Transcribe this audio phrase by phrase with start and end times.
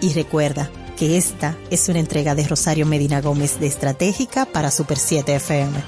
[0.00, 0.68] Y recuerda
[0.98, 5.78] que esta es una entrega de Rosario Medina Gómez de Estratégica para Super 7 FM.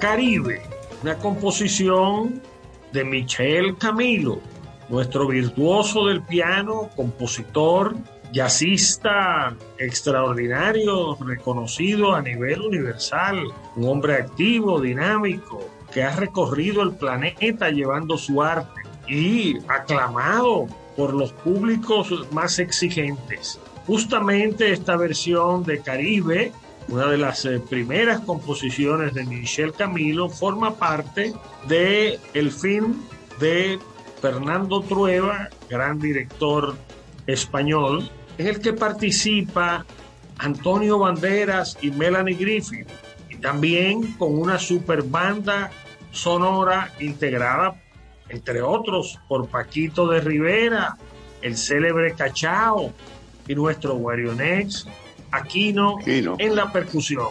[0.00, 0.60] Caribe,
[1.04, 2.42] una composición
[2.92, 4.40] de Michel Camilo,
[4.88, 7.94] nuestro virtuoso del piano, compositor,
[8.32, 13.44] jazzista extraordinario, reconocido a nivel universal,
[13.76, 21.14] un hombre activo, dinámico, que ha recorrido el planeta llevando su arte y aclamado por
[21.14, 23.60] los públicos más exigentes.
[23.86, 26.52] Justamente esta versión de Caribe
[26.90, 31.32] una de las eh, primeras composiciones de Michel Camilo, forma parte
[31.68, 33.02] de el film
[33.38, 33.78] de
[34.20, 36.76] Fernando Trueba, gran director
[37.28, 39.86] español, en el que participa
[40.38, 42.88] Antonio Banderas y Melanie Griffith,
[43.28, 45.70] y también con una super banda
[46.10, 47.80] sonora integrada,
[48.28, 50.96] entre otros, por Paquito de Rivera,
[51.40, 52.92] el célebre Cachao
[53.46, 54.86] y nuestro Guarionex
[55.32, 57.28] Aquino, en la percusión.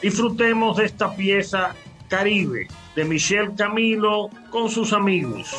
[0.00, 1.74] Disfrutemos de esta pieza
[2.08, 5.54] Caribe de Michel Camilo con sus amigos.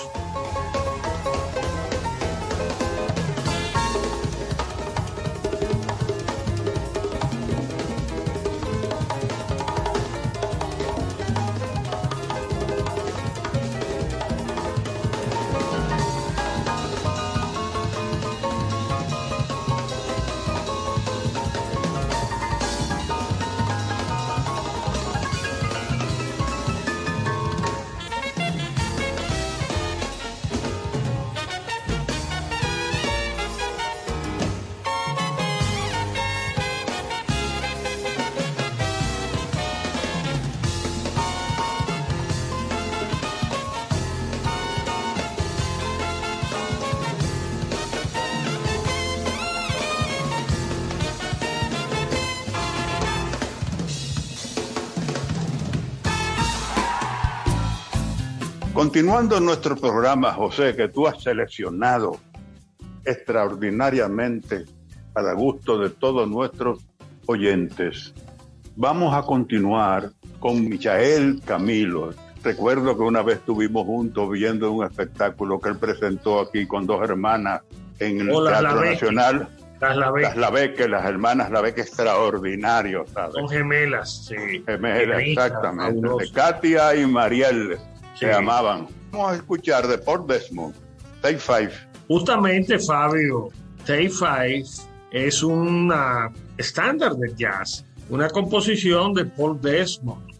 [58.83, 62.19] Continuando nuestro programa, José, que tú has seleccionado
[63.05, 64.65] extraordinariamente
[65.13, 66.85] para gusto de todos nuestros
[67.25, 68.13] oyentes,
[68.75, 70.09] vamos a continuar
[70.41, 72.13] con Michael Camilo.
[72.43, 77.01] Recuerdo que una vez estuvimos juntos viendo un espectáculo que él presentó aquí con dos
[77.09, 77.61] hermanas
[77.99, 79.47] en el Teatro Nacional.
[79.79, 79.95] Las
[80.35, 80.89] Labeque.
[80.89, 83.35] Las las hermanas Labeque extraordinarios, ¿sabes?
[83.35, 84.61] Son gemelas, sí.
[84.67, 86.05] Gemelas, exactamente.
[86.19, 87.77] De Katia y Mariel
[88.23, 88.87] se llamaban.
[89.11, 90.75] Vamos a escuchar de Port Desmond,
[91.21, 91.71] Take Five.
[92.07, 93.49] Justamente, Fabio,
[93.85, 94.65] Take Five
[95.11, 95.93] es un
[96.57, 100.33] estándar de jazz, una composición de Paul Desmond.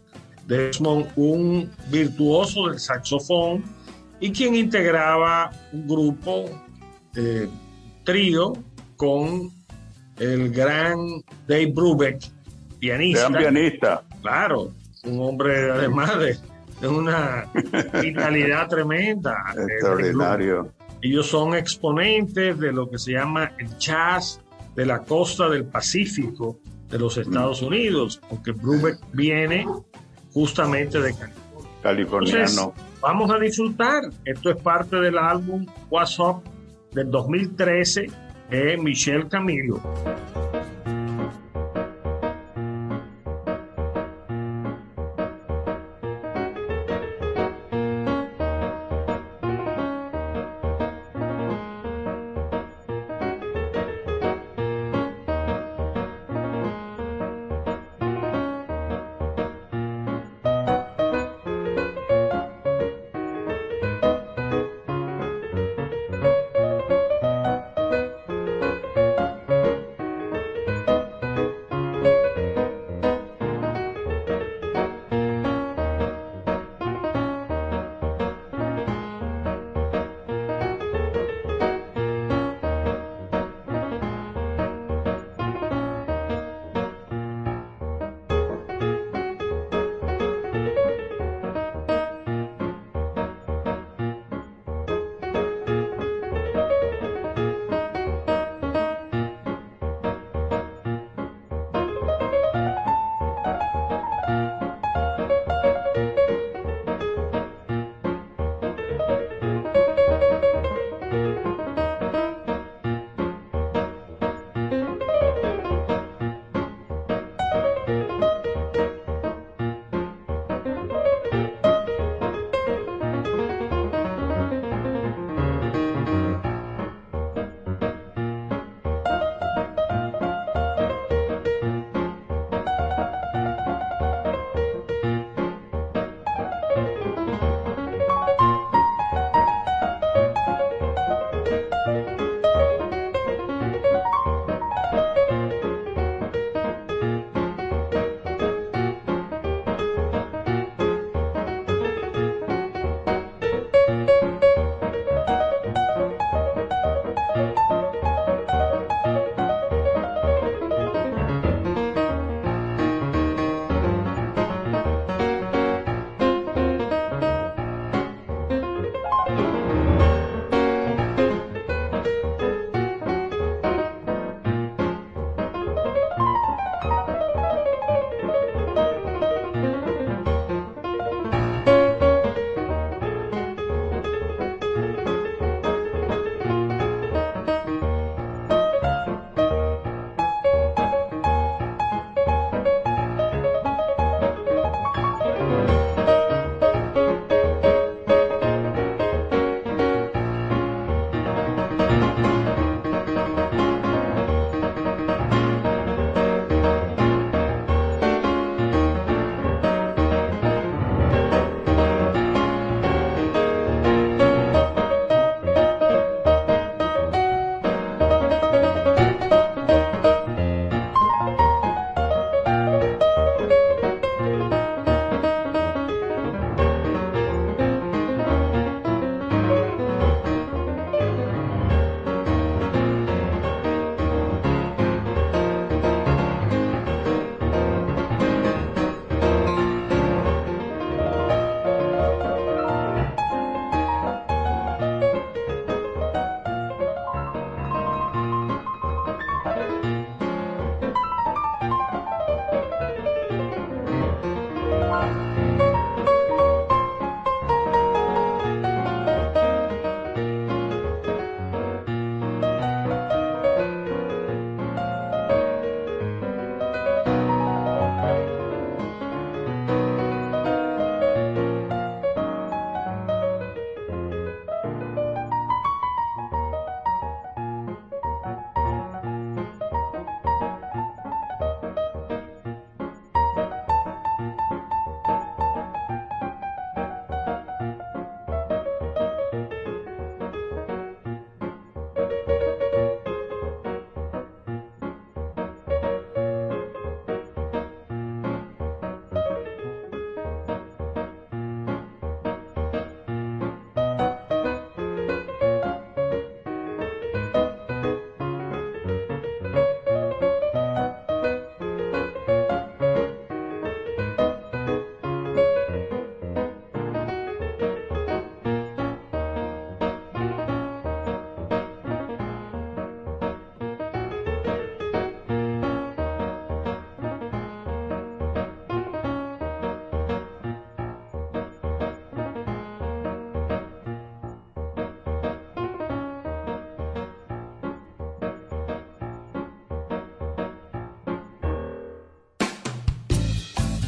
[0.47, 3.63] Desmond, un virtuoso del saxofón
[4.19, 6.45] y quien integraba un grupo,
[7.15, 7.47] eh,
[8.03, 8.53] trío,
[8.97, 9.51] con
[10.17, 10.97] el gran
[11.47, 12.21] Dave Brubeck,
[12.79, 13.29] pianista.
[13.29, 14.03] Gran pianista.
[14.21, 14.73] Claro,
[15.05, 16.37] un hombre además de,
[16.79, 17.49] de una
[18.01, 19.35] vitalidad tremenda.
[19.55, 20.71] Extraordinario.
[21.01, 24.39] Ellos son exponentes de lo que se llama el jazz
[24.75, 26.59] de la costa del Pacífico
[26.89, 27.65] de los Estados mm.
[27.65, 29.65] Unidos, porque Brubeck viene
[30.33, 31.43] justamente de California.
[31.81, 32.73] Californiano.
[33.01, 34.03] vamos a disfrutar.
[34.23, 36.43] Esto es parte del álbum What's Up
[36.93, 38.09] del 2013
[38.49, 39.81] de Michel Camilo.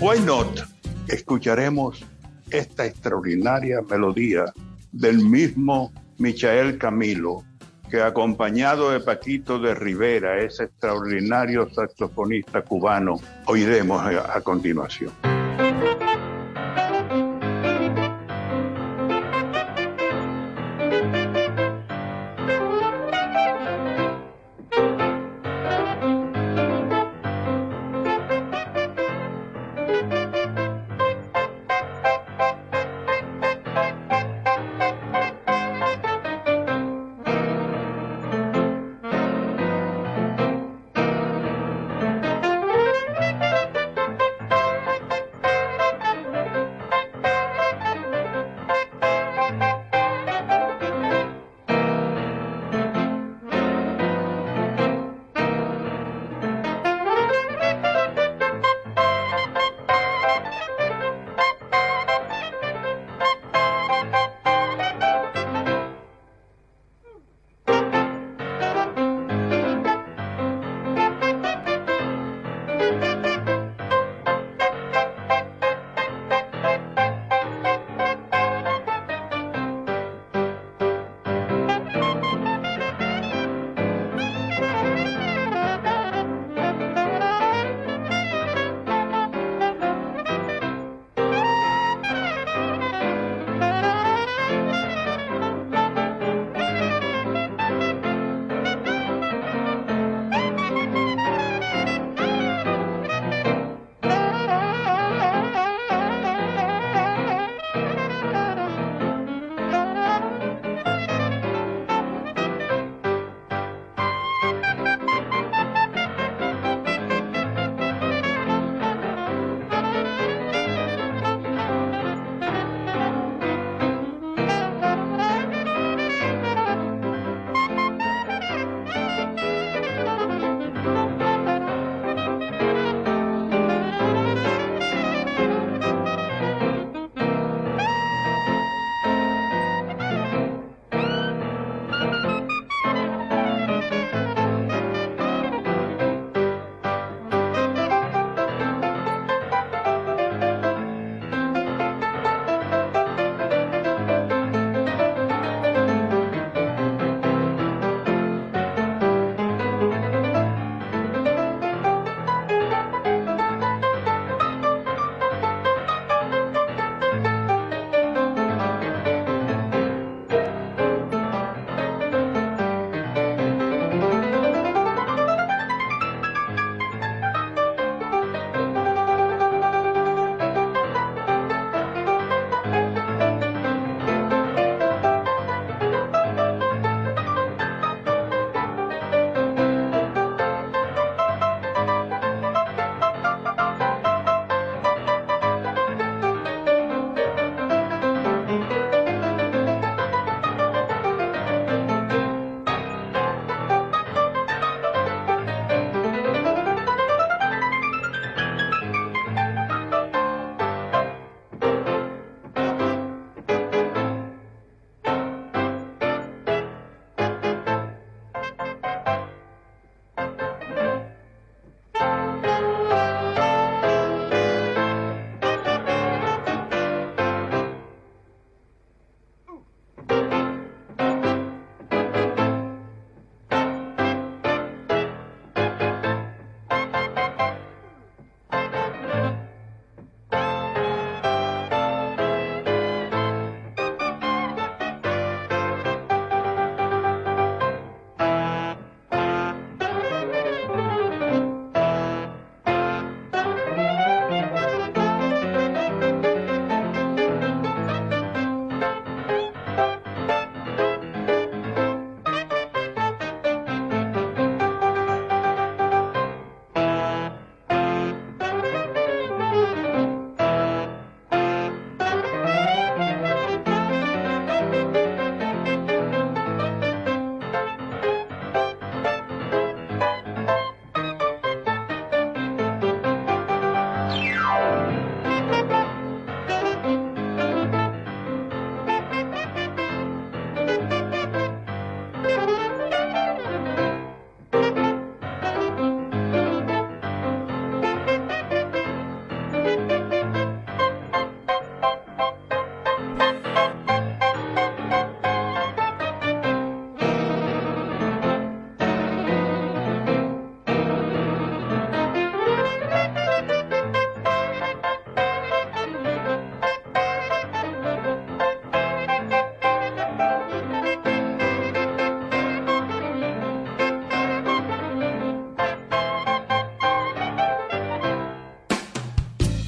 [0.05, 0.59] Why not?
[1.07, 2.05] Escucharemos
[2.51, 4.45] esta extraordinaria melodía
[4.91, 7.43] del mismo Michael Camilo,
[7.89, 15.11] que acompañado de Paquito de Rivera, ese extraordinario saxofonista cubano, oiremos a, a continuación.
[30.15, 30.64] thank you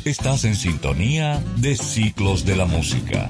[0.08, 3.30] Estás en sintonía de Ciclos de la Música.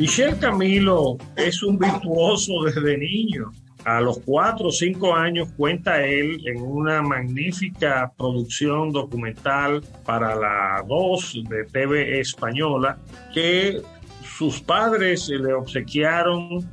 [0.00, 3.52] Michel Camilo es un virtuoso desde niño.
[3.84, 10.84] A los cuatro o cinco años cuenta él en una magnífica producción documental para la
[10.88, 12.98] 2 de TV española
[13.32, 13.80] que
[14.24, 16.68] sus padres le obsequiaron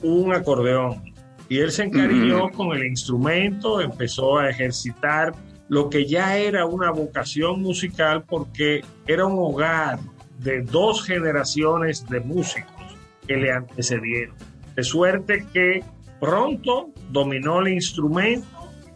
[0.00, 1.12] un acordeón
[1.48, 5.34] y él se encariñó con el instrumento, empezó a ejercitar
[5.72, 10.00] lo que ya era una vocación musical porque era un hogar
[10.38, 12.94] de dos generaciones de músicos
[13.26, 14.34] que le antecedieron.
[14.76, 15.82] De suerte que
[16.20, 18.46] pronto dominó el instrumento,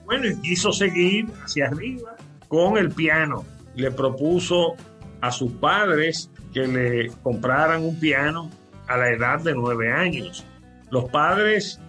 [0.05, 2.15] bueno, y quiso seguir hacia arriba
[2.47, 3.47] con el piano.
[3.75, 4.75] Le propuso
[5.23, 8.51] a sus padres que le compraran un piano
[8.87, 10.45] a la edad de nueve años.
[10.91, 11.81] Los padres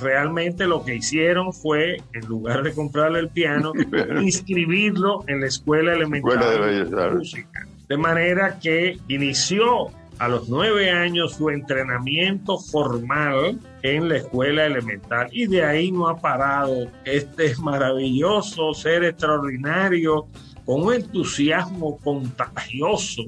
[0.00, 3.72] realmente lo que hicieron fue, en lugar de comprarle el piano,
[4.20, 7.66] inscribirlo en la escuela elemental de música.
[7.88, 15.28] De manera que inició a los nueve años su entrenamiento formal en la escuela elemental
[15.32, 20.28] y de ahí no ha parado este maravilloso ser extraordinario
[20.64, 23.24] con un entusiasmo contagioso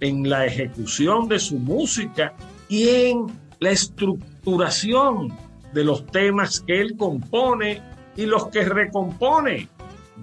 [0.00, 2.32] en la ejecución de su música
[2.68, 3.26] y en
[3.58, 5.28] la estructuración
[5.72, 7.82] de los temas que él compone
[8.16, 9.68] y los que recompone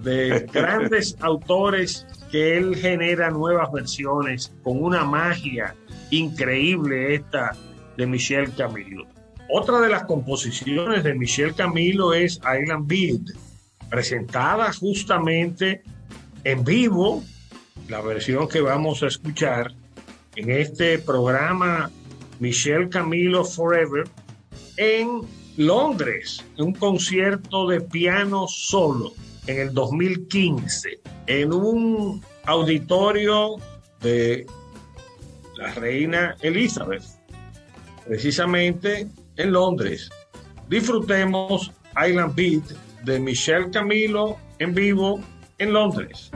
[0.02, 5.74] de grandes autores que él genera nuevas versiones con una magia
[6.10, 7.52] increíble esta
[7.96, 9.06] de Michel Camilo.
[9.50, 13.36] Otra de las composiciones de Michel Camilo es Island Beat,
[13.88, 15.82] presentada justamente
[16.44, 17.24] en vivo,
[17.88, 19.72] la versión que vamos a escuchar
[20.36, 21.90] en este programa
[22.38, 24.06] Michel Camilo Forever
[24.76, 25.22] en
[25.58, 29.12] Londres, un concierto de piano solo
[29.48, 33.56] en el 2015, en un auditorio
[34.00, 34.46] de
[35.56, 37.02] la reina Elizabeth,
[38.06, 40.08] precisamente en Londres.
[40.68, 41.72] Disfrutemos
[42.06, 45.20] Island Beat de Michel Camilo en vivo
[45.58, 46.30] en Londres.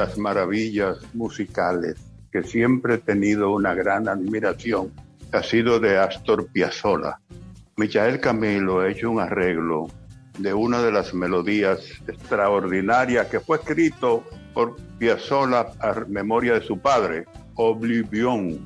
[0.00, 1.96] Las maravillas musicales
[2.32, 4.90] que siempre he tenido una gran admiración
[5.30, 7.20] ha sido de Astor Piazzolla.
[7.76, 9.88] Michael Camilo ha hecho un arreglo
[10.38, 16.78] de una de las melodías extraordinarias que fue escrito por Piazzolla a memoria de su
[16.78, 18.58] padre, Oblivion.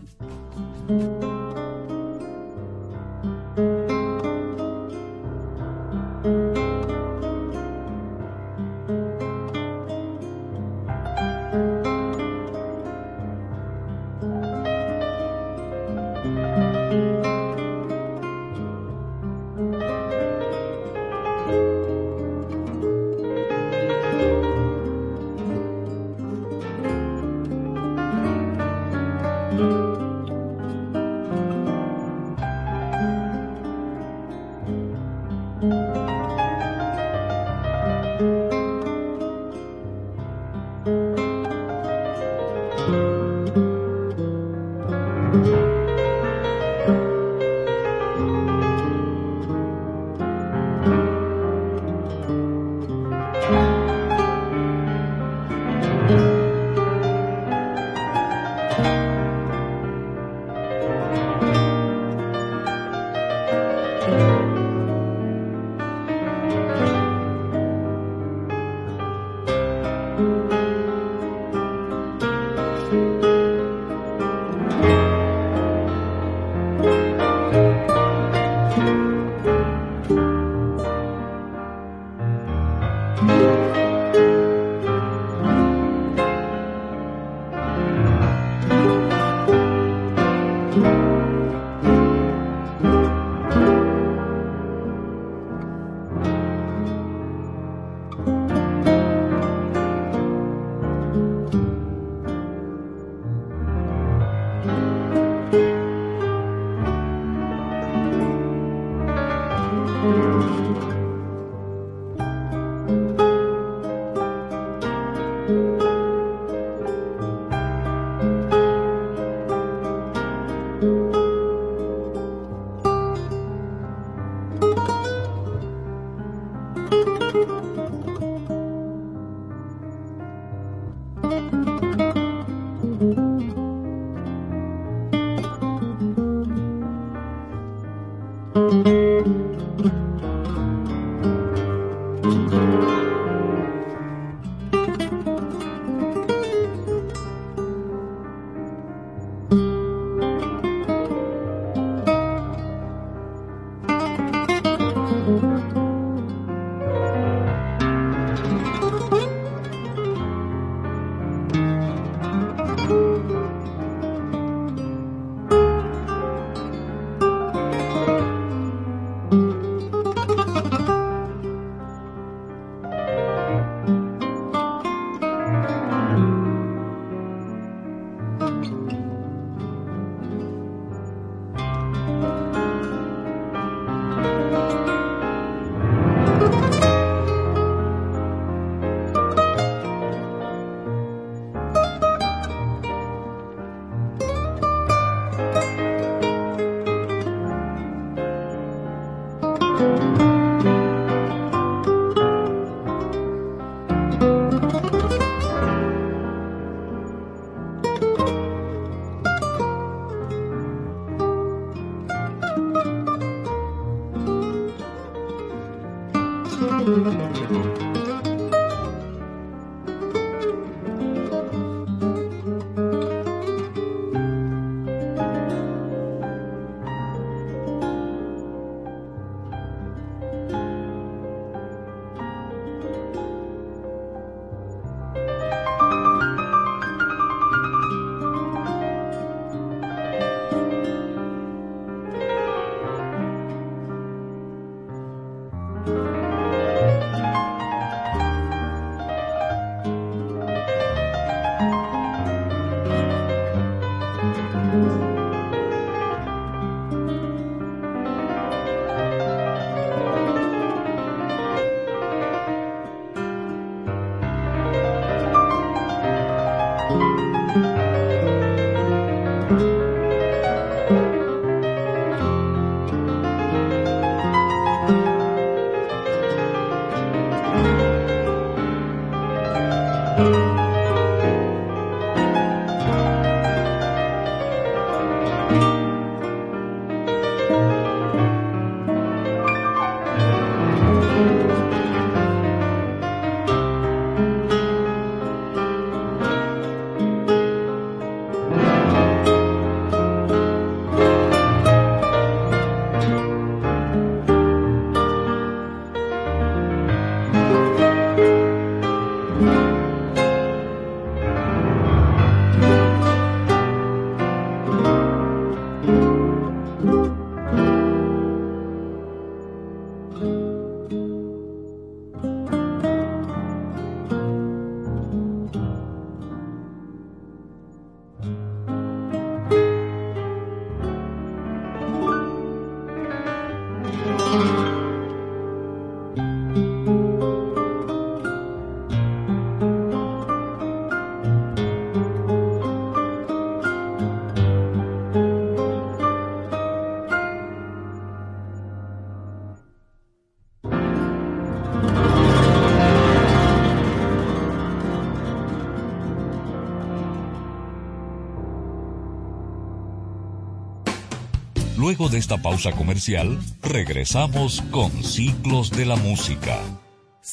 [361.97, 366.59] Luego de esta pausa comercial, regresamos con Ciclos de la Música.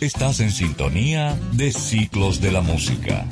[0.00, 3.24] Estás en sintonía de Ciclos de la Música.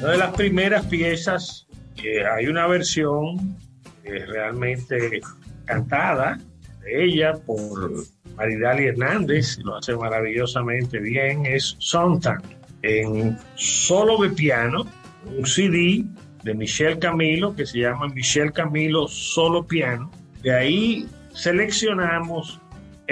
[0.00, 3.56] Una de las primeras piezas, que hay una versión
[4.02, 5.20] realmente
[5.66, 6.40] cantada
[6.80, 7.92] de ella por
[8.36, 12.42] Maridali Hernández, lo hace maravillosamente bien, es Sontag,
[12.82, 14.84] en solo de piano,
[15.26, 16.04] un CD
[16.42, 20.10] de Michel Camilo que se llama Michel Camilo Solo Piano.
[20.42, 22.60] De ahí seleccionamos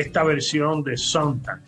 [0.01, 1.61] esta versión de Sontag.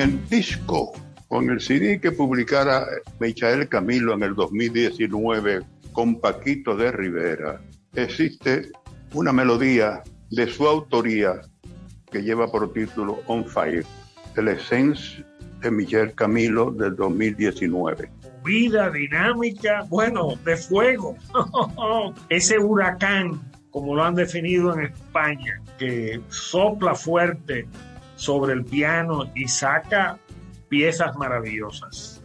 [0.00, 0.92] El disco,
[1.28, 2.86] con el CD que publicara
[3.18, 5.60] Michael Camilo en el 2019
[5.92, 7.60] con Paquito de Rivera,
[7.94, 8.70] existe
[9.12, 11.42] una melodía de su autoría
[12.10, 13.84] que lleva por título On Fire,
[14.36, 15.22] el Essence
[15.60, 18.10] de Michel Camilo del 2019.
[18.42, 21.14] Vida dinámica, bueno, de fuego.
[22.30, 23.38] Ese huracán,
[23.70, 27.66] como lo han definido en España, que sopla fuerte
[28.20, 30.18] sobre el piano y saca
[30.68, 32.19] piezas maravillosas.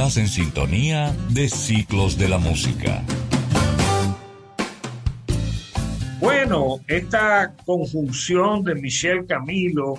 [0.00, 3.02] En sintonía de Ciclos de la Música.
[6.18, 9.98] Bueno, esta conjunción de Michel Camilo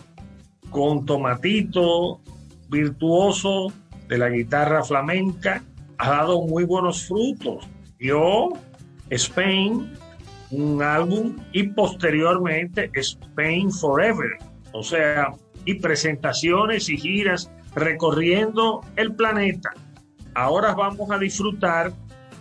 [0.71, 2.19] con Tomatito,
[2.67, 3.71] virtuoso
[4.07, 5.63] de la guitarra flamenca,
[5.99, 7.69] ha dado muy buenos frutos.
[7.99, 8.49] Yo,
[9.11, 9.93] Spain,
[10.49, 14.31] un álbum y posteriormente Spain Forever,
[14.73, 15.27] o sea,
[15.63, 19.71] y presentaciones y giras recorriendo el planeta.
[20.33, 21.91] Ahora vamos a disfrutar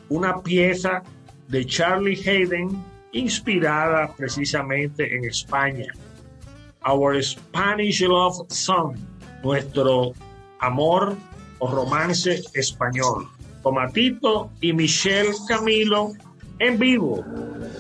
[0.09, 1.03] una pieza
[1.49, 2.83] de Charlie Hayden
[3.13, 5.93] inspirada precisamente en España.
[6.87, 8.97] Our Spanish Love Song,
[9.43, 10.13] nuestro
[10.61, 11.17] amor
[11.59, 13.29] o romance español.
[13.63, 16.13] Tomatito y Michelle Camilo
[16.61, 17.25] en vivo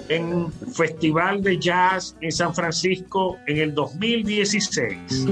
[0.08, 5.26] en Festival de Jazz en San Francisco en el 2016.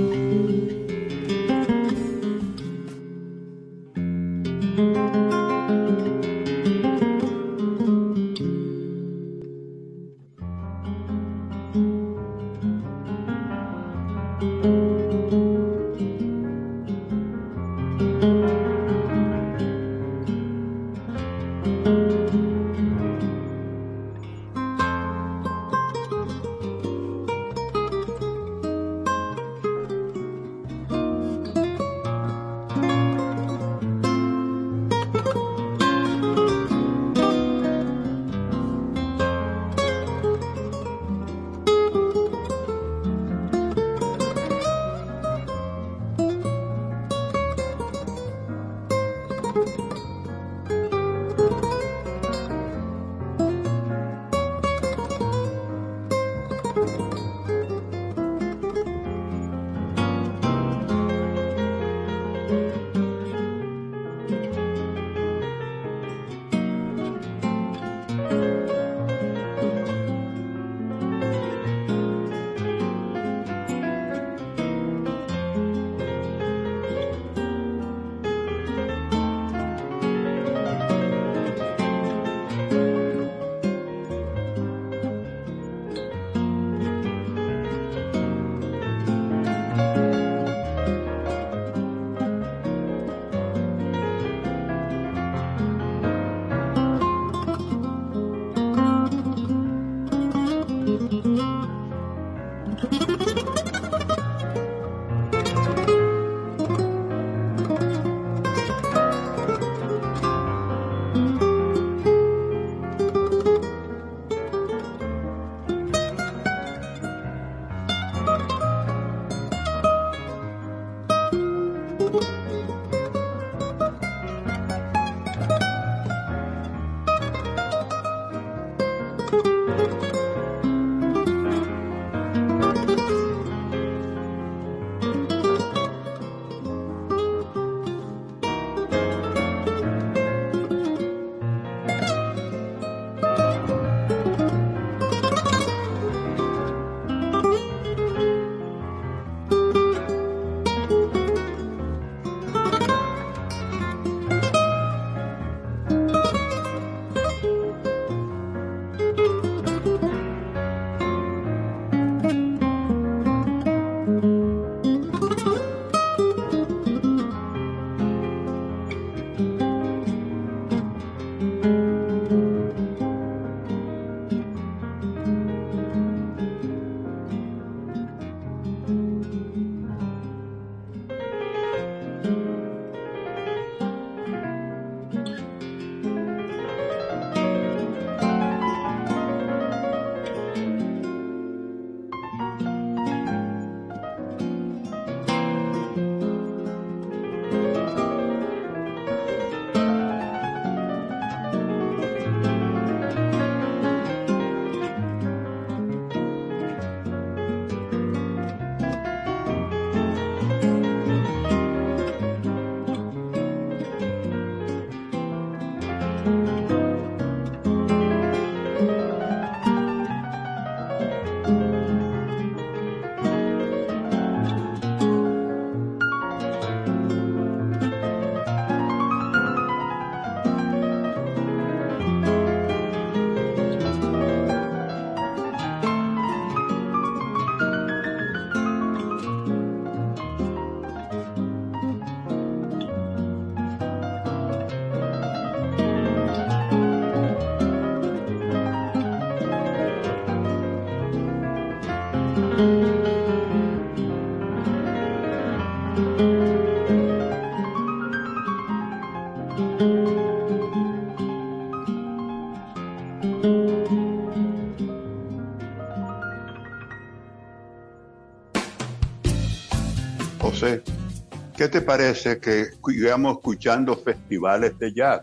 [271.59, 275.23] ¿Qué te parece que sigamos escuchando festivales de jazz?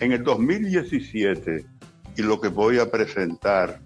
[0.00, 1.66] En el 2017,
[2.16, 3.78] y lo que voy a presentar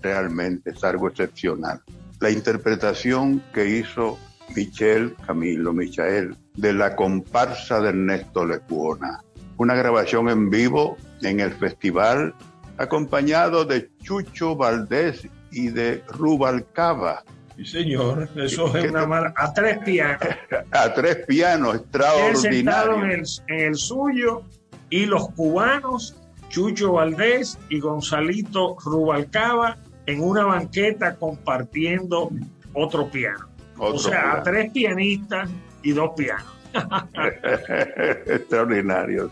[0.00, 1.82] realmente es algo excepcional.
[2.20, 4.18] La interpretación que hizo
[4.56, 9.22] Michel Camilo, Michael, de la comparsa de Ernesto Lecuona.
[9.58, 12.34] Una grabación en vivo en el festival,
[12.78, 17.22] acompañado de Chucho Valdés y de Rubalcaba.
[17.56, 19.32] Sí, señor, eso es una mala.
[19.36, 20.20] A tres pianos.
[20.72, 23.04] A tres pianos, extraordinario.
[23.04, 24.42] En el, en el suyo
[24.90, 26.16] y los cubanos,
[26.48, 32.30] Chucho Valdés y Gonzalito Rubalcaba, en una banqueta compartiendo
[32.72, 33.48] otro piano.
[33.76, 34.38] Otro o sea, piano.
[34.38, 35.50] a tres pianistas
[35.82, 36.52] y dos pianos.
[38.26, 39.30] extraordinario.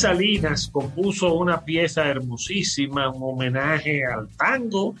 [0.00, 4.94] Salinas compuso una pieza hermosísima, un homenaje al tango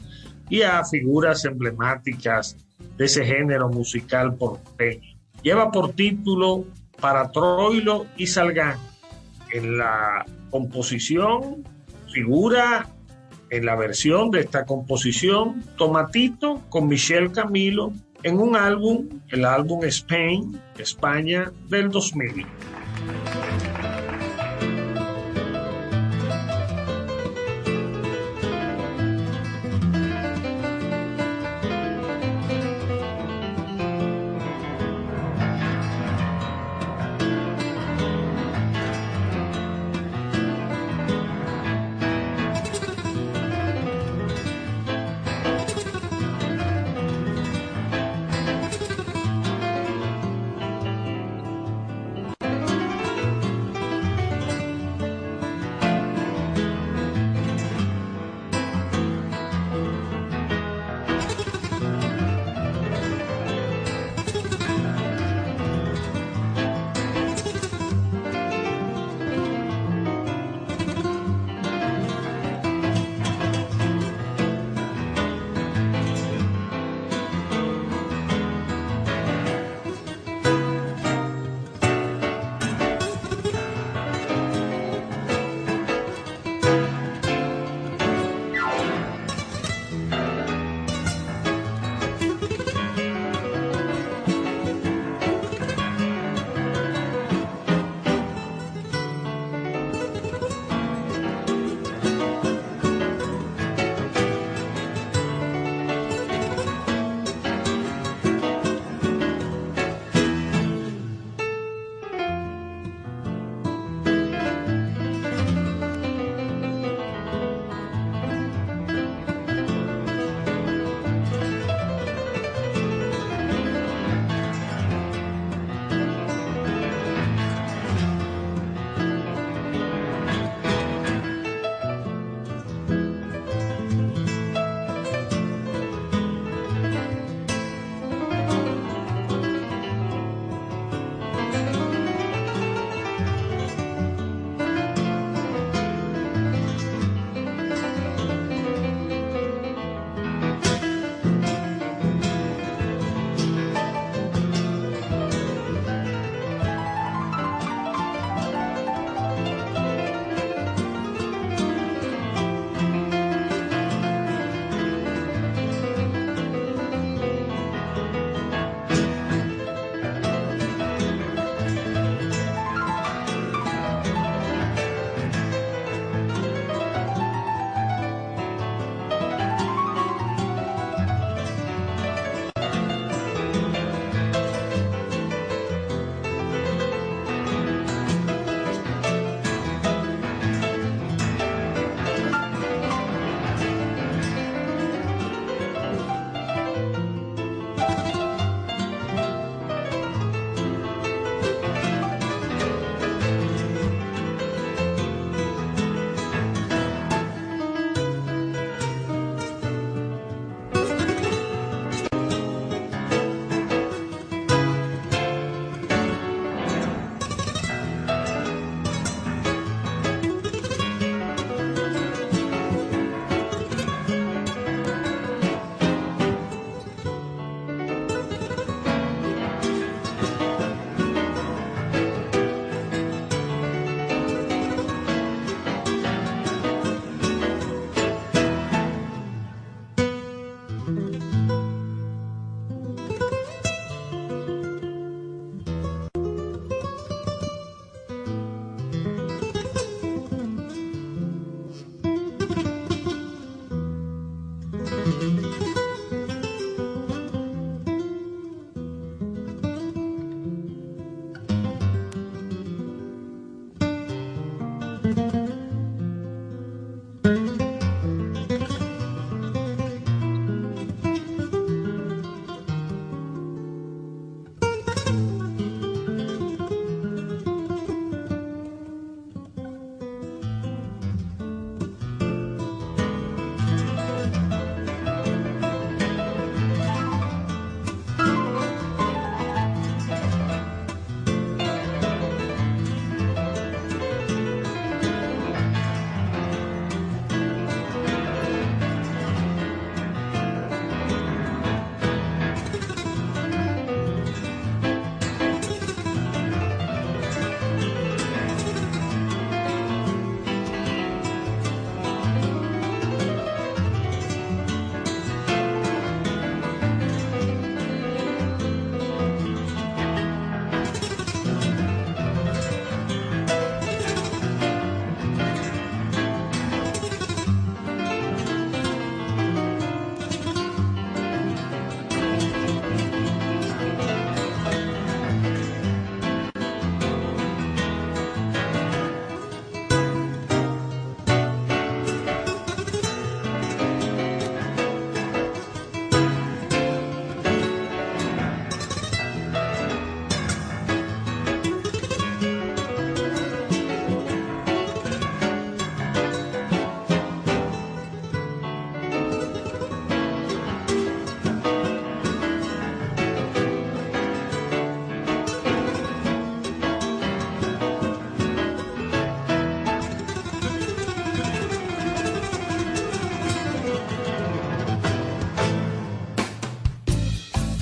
[0.50, 2.54] y a figuras emblemáticas
[2.98, 5.16] de ese género musical porteño.
[5.42, 6.66] Lleva por título
[7.00, 8.78] Para Troilo y Salgán.
[9.50, 11.64] En la composición
[12.12, 12.86] figura
[13.48, 19.82] en la versión de esta composición Tomatito con Michelle Camilo en un álbum, el álbum
[19.84, 22.44] Spain, España del 2000.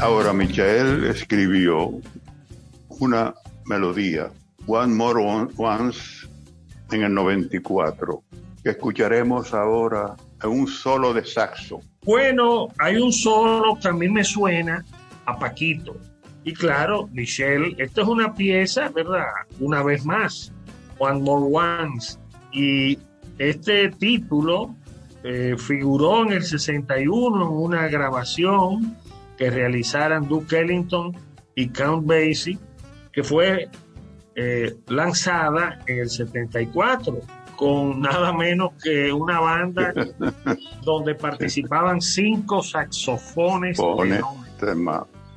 [0.09, 2.01] Ahora, Michael escribió
[2.89, 3.35] una
[3.67, 4.31] melodía,
[4.67, 6.27] One More Once,
[6.91, 8.23] en el 94,
[8.63, 11.83] que escucharemos ahora en un solo de saxo.
[12.07, 14.83] Bueno, hay un solo que a mí me suena
[15.27, 15.95] a Paquito.
[16.43, 19.27] Y claro, Michelle, esta es una pieza, ¿verdad?
[19.61, 20.55] Una vez más,
[20.99, 22.19] One More Once.
[22.51, 22.99] Y
[23.37, 24.75] este título
[25.23, 28.97] eh, figuró en el 61 en una grabación
[29.39, 31.16] que realizaran Duke Ellington
[31.55, 32.59] y Count Basie,
[33.12, 33.68] que fue
[34.34, 37.20] eh, lanzada en el 74
[37.57, 39.93] con nada menos que una banda
[40.84, 43.78] donde participaban cinco saxofones.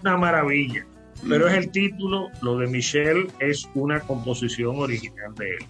[0.02, 0.86] Una maravilla.
[1.28, 5.66] Pero es el título, lo de Michelle es una composición original de él.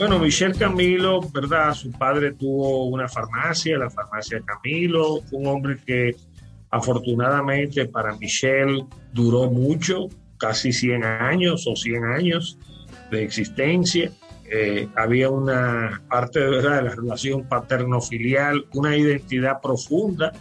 [0.00, 1.74] Bueno, Michel Camilo, ¿verdad?
[1.74, 6.16] Su padre tuvo una farmacia, la farmacia Camilo, un hombre que
[6.70, 8.82] afortunadamente para Michel
[9.12, 12.58] duró mucho, casi 100 años o 100 años
[13.10, 14.10] de existencia.
[14.50, 16.76] Eh, había una parte ¿verdad?
[16.76, 20.32] de la relación paterno-filial, una identidad profunda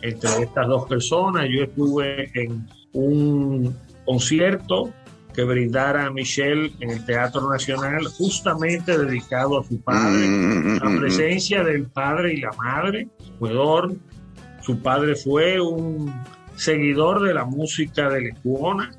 [0.00, 1.48] entre estas dos personas.
[1.50, 4.90] Yo estuve en un concierto
[5.32, 10.90] que brindara a Michelle en el Teatro Nacional, justamente dedicado a su padre, Mm, la
[10.90, 13.08] mm, mm, presencia del padre y la madre.
[13.34, 13.94] Ecuador,
[14.60, 16.12] su padre fue un
[16.56, 18.90] seguidor de la música de Lecuona,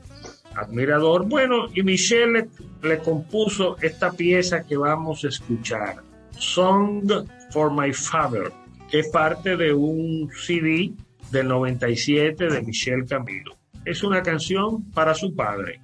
[0.55, 1.25] admirador.
[1.27, 2.49] Bueno, y Michelle
[2.81, 5.97] le, le compuso esta pieza que vamos a escuchar,
[6.37, 7.09] Song
[7.51, 8.51] for My Father,
[8.89, 10.91] que es parte de un CD
[11.31, 13.55] del 97 de Michelle Camilo.
[13.85, 15.81] Es una canción para su padre.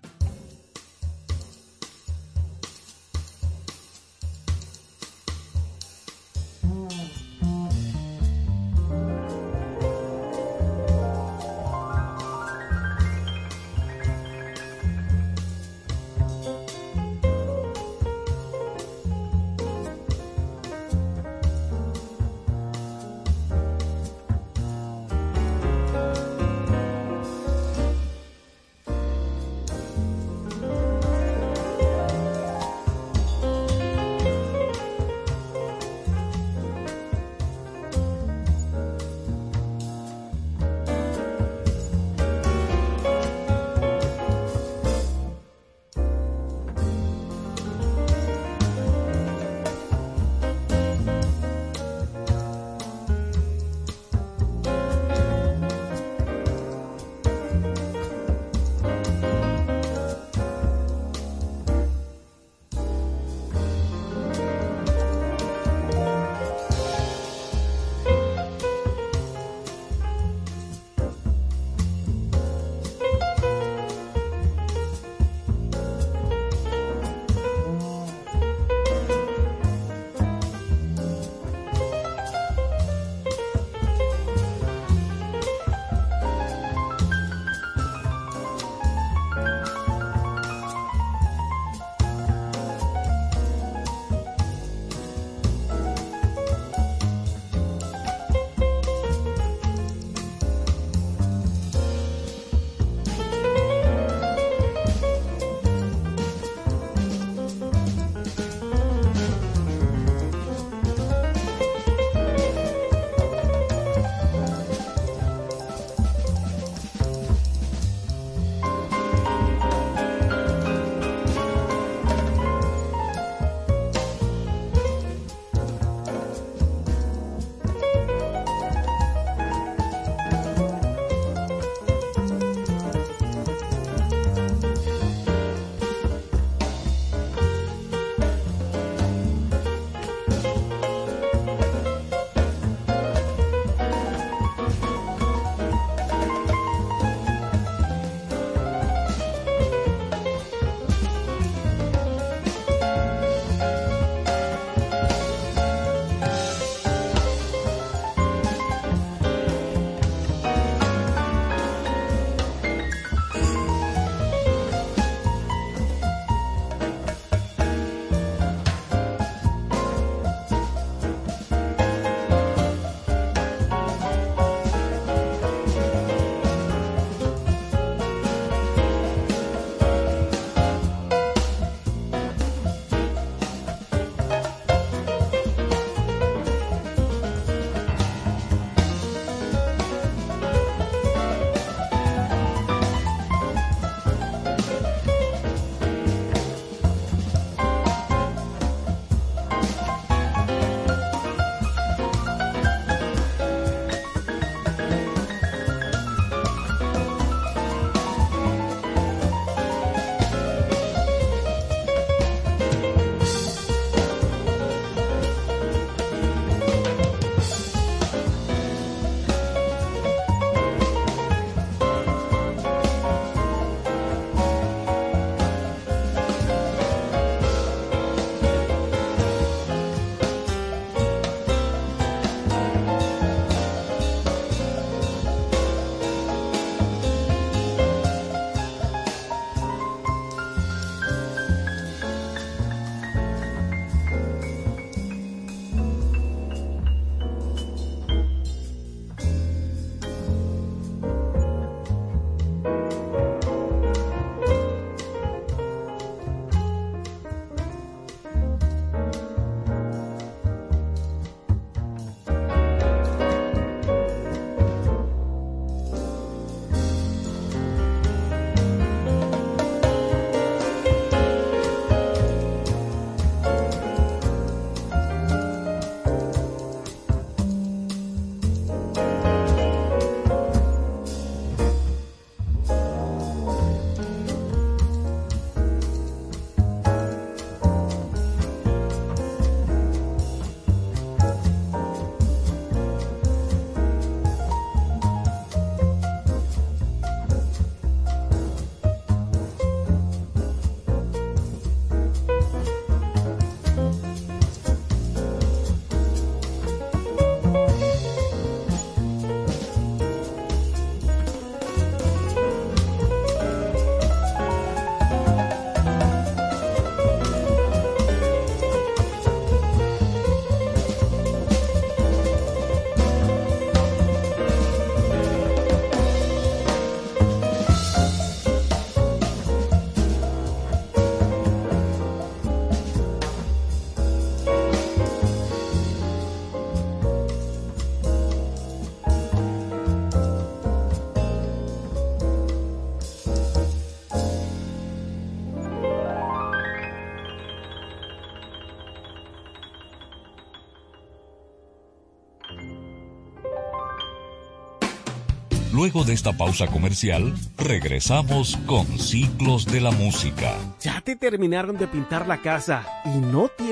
[355.80, 360.54] Luego de esta pausa comercial, regresamos con Ciclos de la Música.
[360.82, 363.69] ¿Ya te terminaron de pintar la casa y no tienes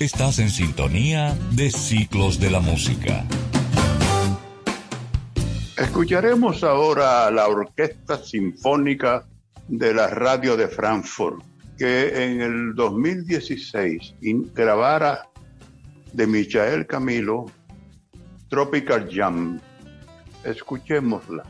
[0.00, 3.24] Estás en sintonía de Ciclos de la Música.
[5.76, 9.26] Escucharemos ahora a la Orquesta Sinfónica
[9.66, 11.42] de la Radio de Frankfurt,
[11.76, 14.14] que en el 2016
[14.54, 15.28] grabara
[16.12, 17.46] de Michael Camilo
[18.48, 19.58] Tropical Jam.
[20.44, 21.42] Escuchémosla.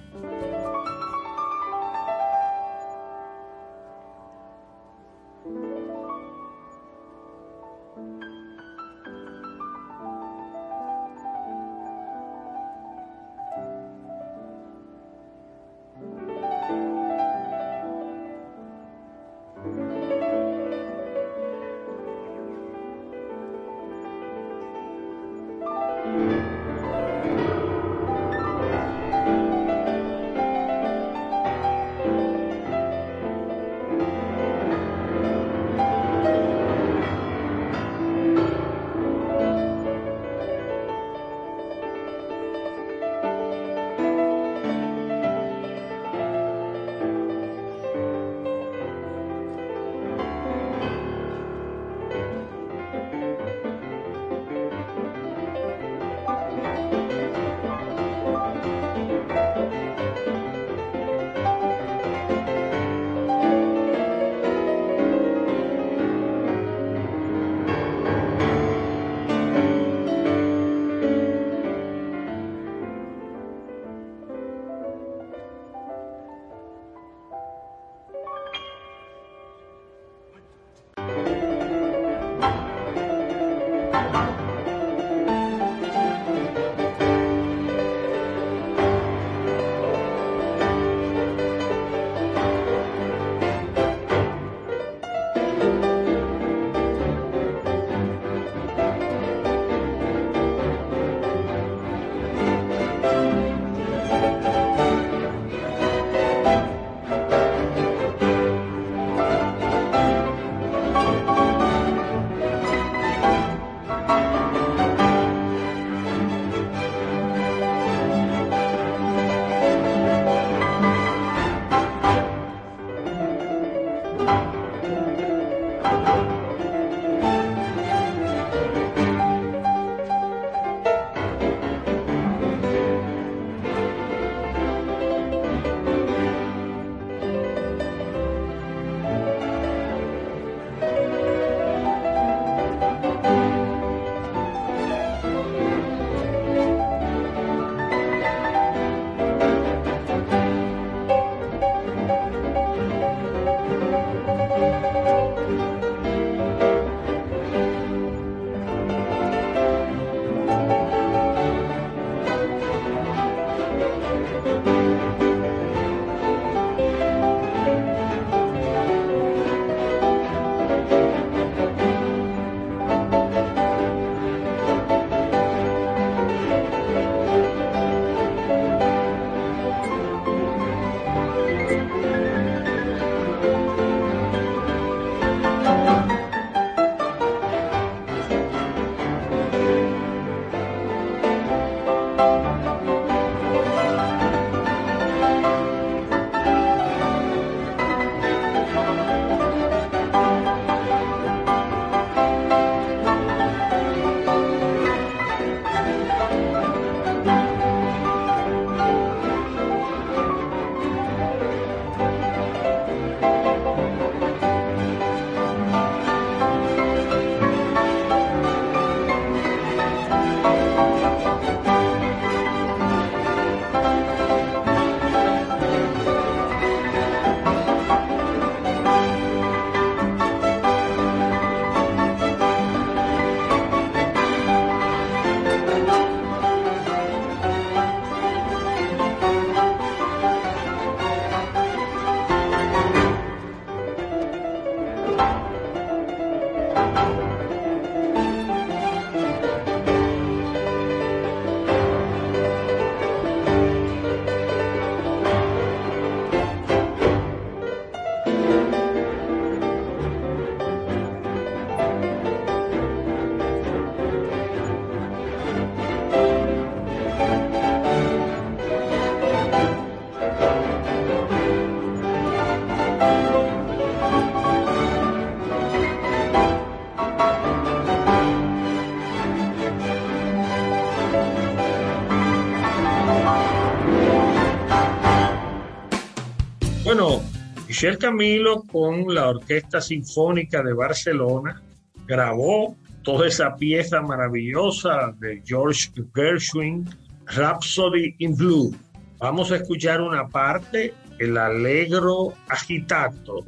[287.79, 291.63] Michel Camilo con la Orquesta Sinfónica de Barcelona
[292.09, 292.75] grabó
[293.05, 296.91] toda esa pieza maravillosa de George Gershwin,
[297.27, 298.75] Rhapsody in Blue.
[299.19, 303.45] Vamos a escuchar una parte, el Allegro Agitato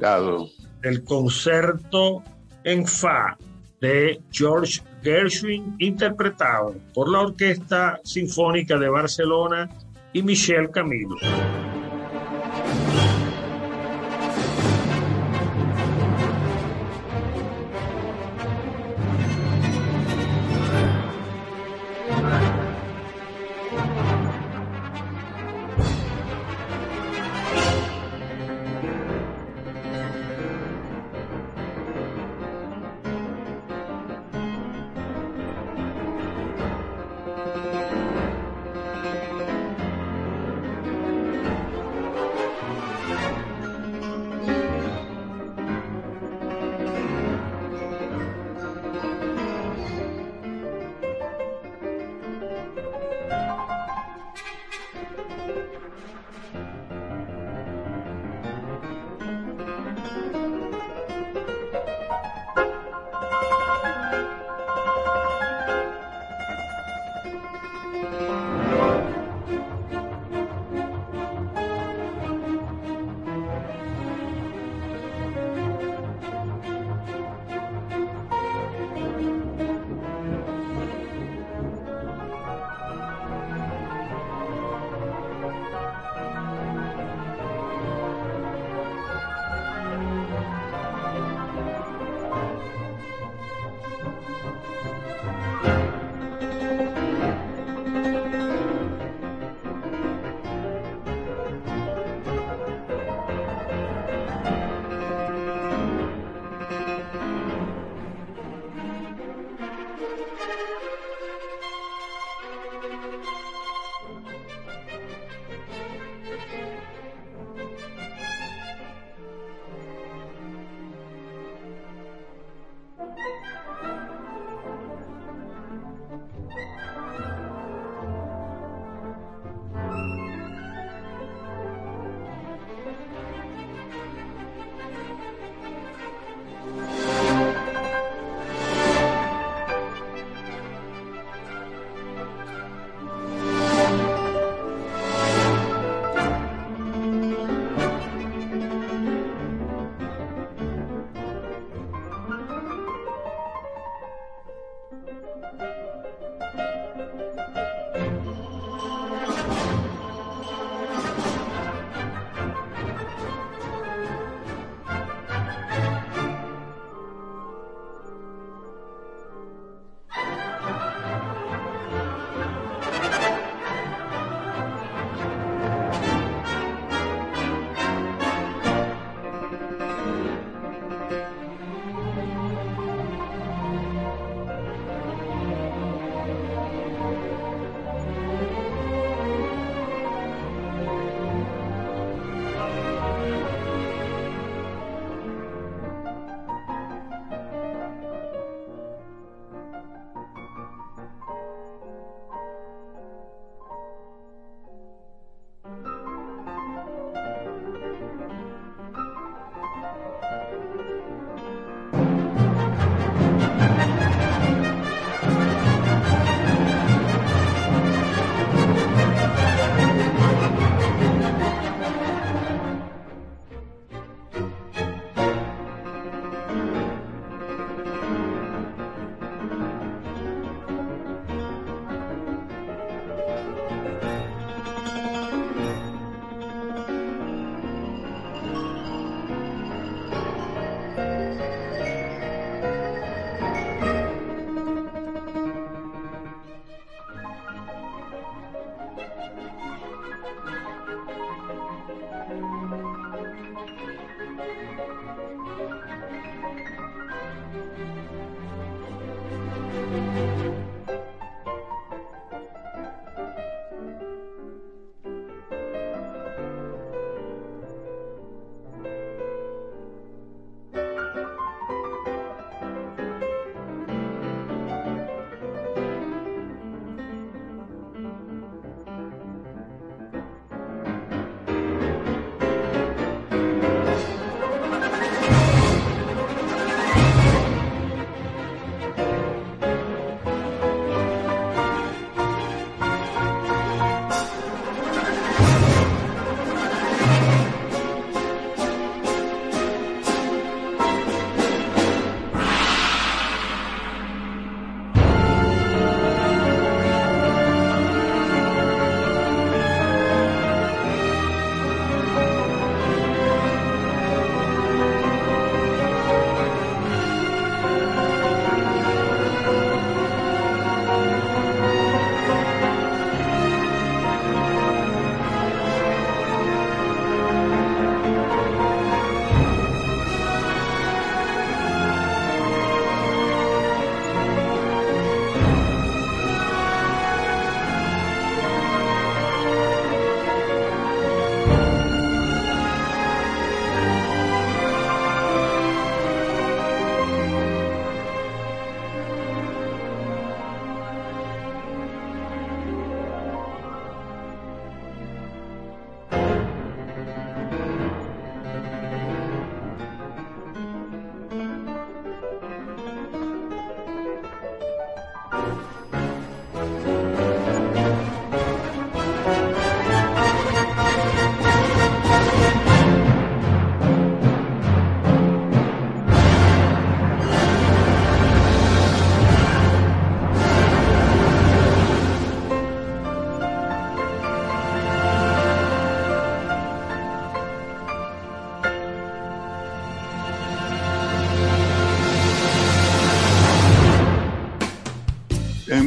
[0.81, 2.23] del concerto
[2.63, 3.37] en Fa
[3.81, 9.69] de George Gershwin, interpretado por la Orquesta Sinfónica de Barcelona
[10.13, 11.17] y Michel Camilo.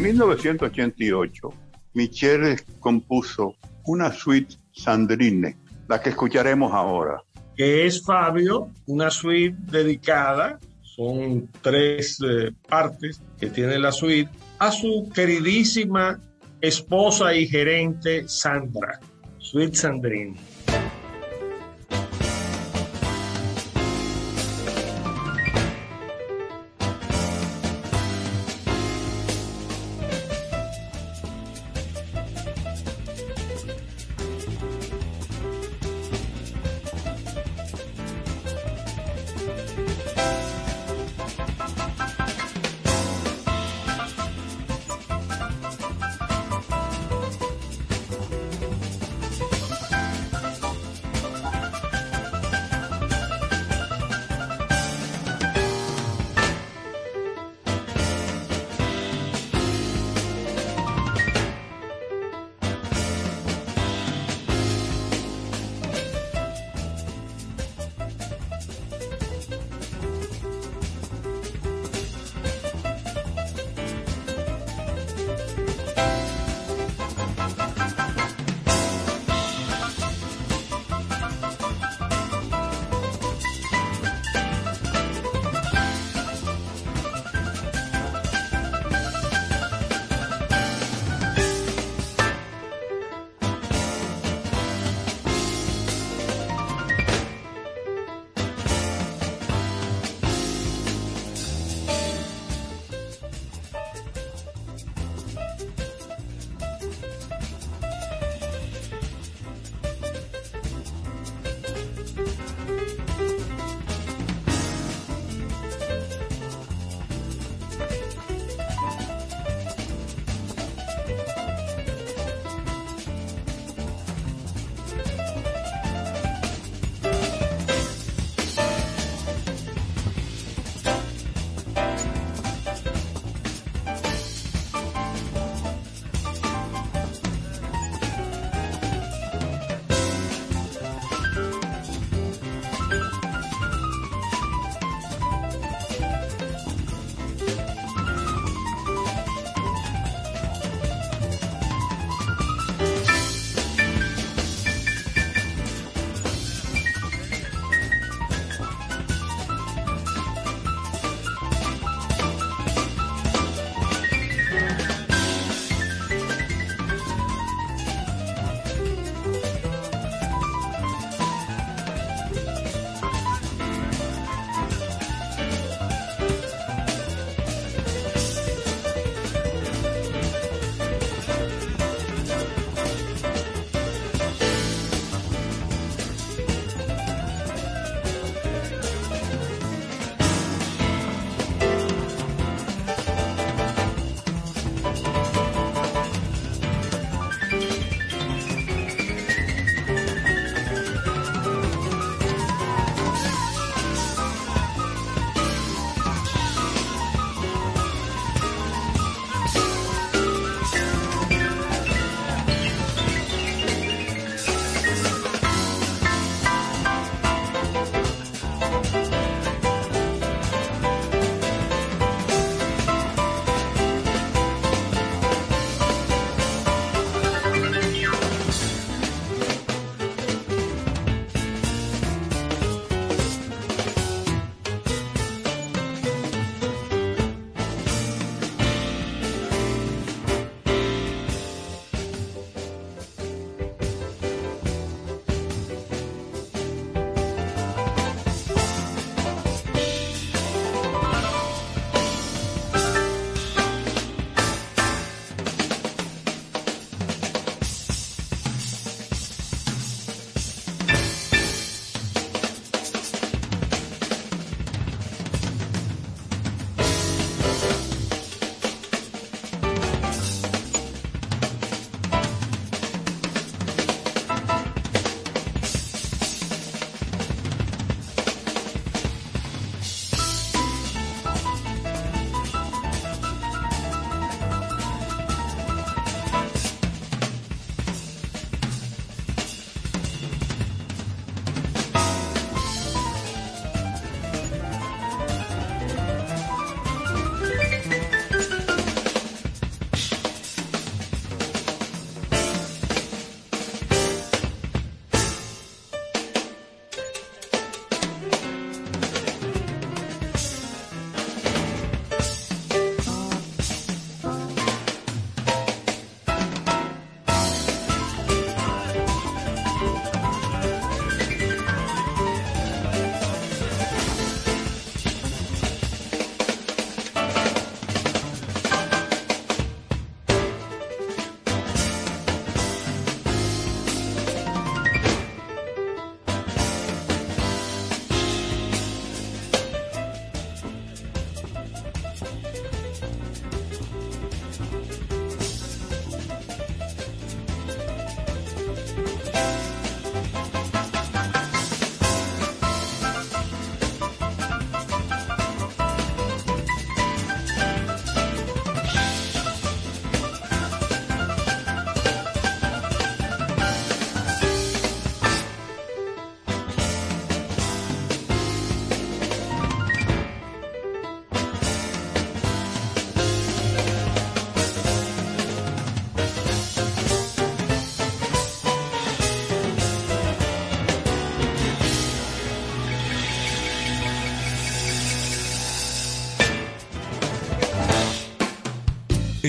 [0.05, 1.49] 1988,
[1.95, 3.57] Michelle compuso
[3.87, 5.57] una suite Sandrine,
[5.89, 7.23] la que escucharemos ahora.
[7.57, 14.71] Que es Fabio, una suite dedicada, son tres eh, partes que tiene la suite, a
[14.71, 16.21] su queridísima
[16.61, 19.01] esposa y gerente Sandra,
[19.39, 20.37] Suite Sandrine.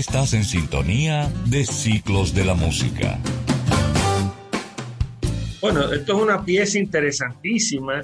[0.07, 3.19] Estás en sintonía de Ciclos de la Música.
[5.59, 8.03] Bueno, esto es una pieza interesantísima.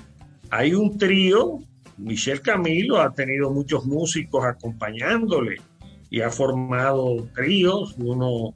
[0.50, 1.60] Hay un trío,
[1.98, 5.58] Michel Camilo ha tenido muchos músicos acompañándole
[6.10, 8.56] y ha formado tríos, uno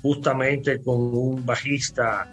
[0.00, 2.32] justamente con un bajista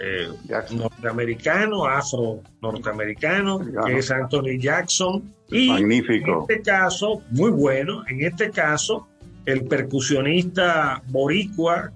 [0.00, 0.28] eh,
[0.70, 5.34] norteamericano, afro-norteamericano, que es Anthony Jackson.
[5.50, 6.46] Y Magnífico.
[6.48, 9.08] En este caso, muy bueno, en este caso,
[9.46, 11.92] el percusionista boricua,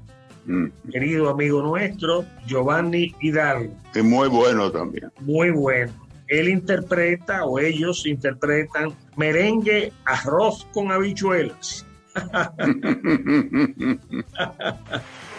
[0.46, 0.66] mm.
[0.90, 3.74] querido amigo nuestro, Giovanni Hidalgo.
[3.94, 5.12] Y muy bueno también.
[5.20, 5.92] Muy bueno.
[6.28, 11.84] Él interpreta o ellos interpretan merengue arroz con habichuelas.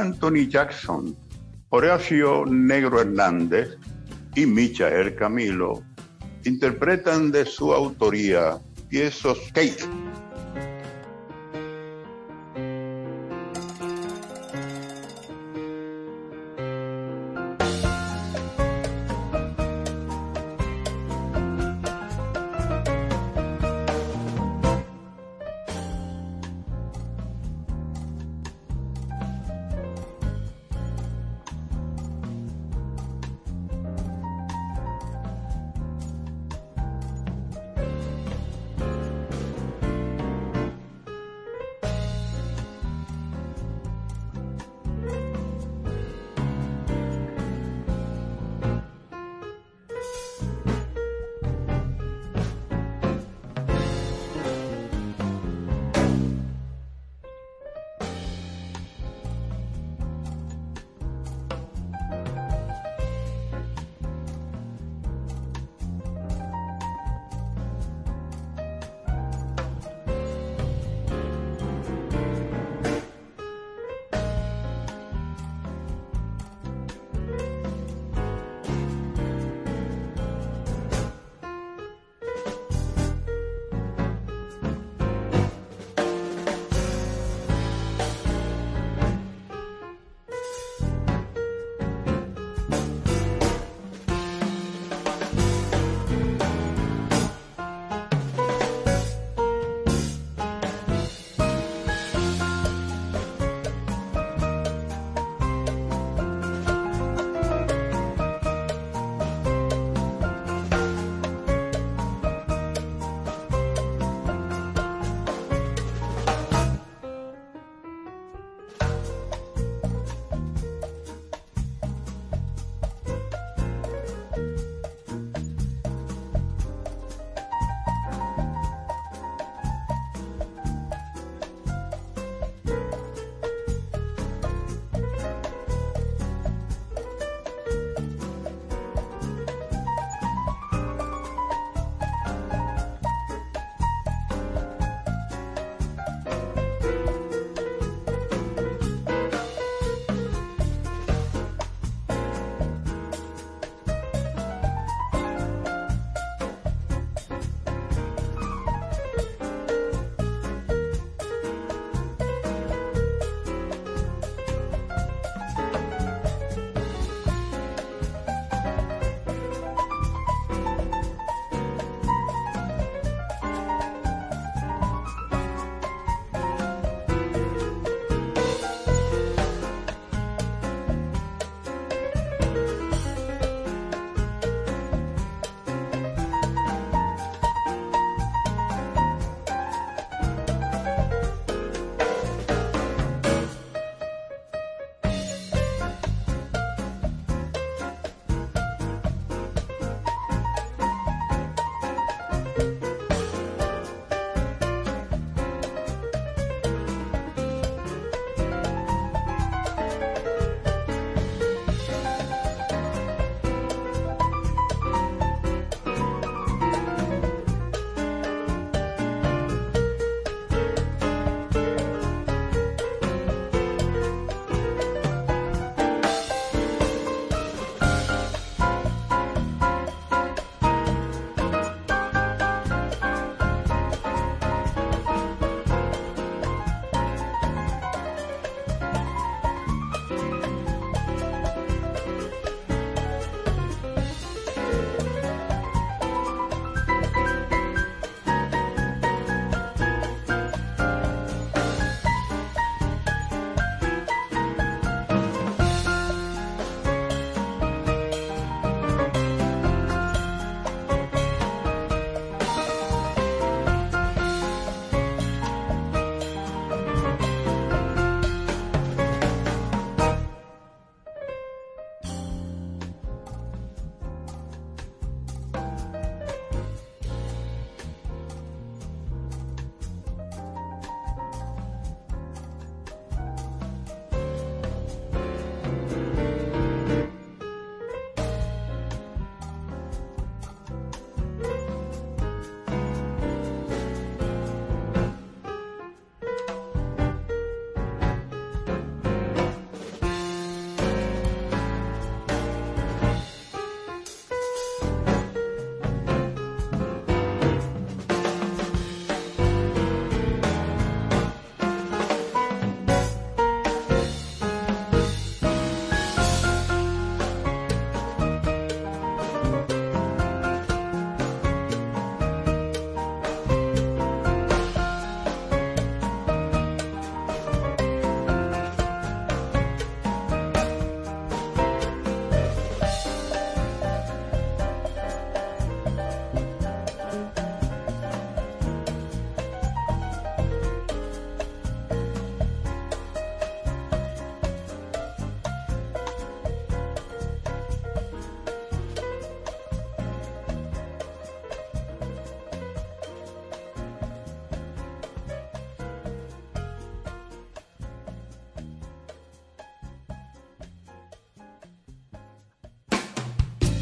[0.00, 1.14] Anthony Jackson,
[1.68, 3.76] Horacio Negro Hernández
[4.34, 5.82] y Michael Camilo
[6.44, 8.58] interpretan de su autoría
[8.88, 9.89] piezas Kate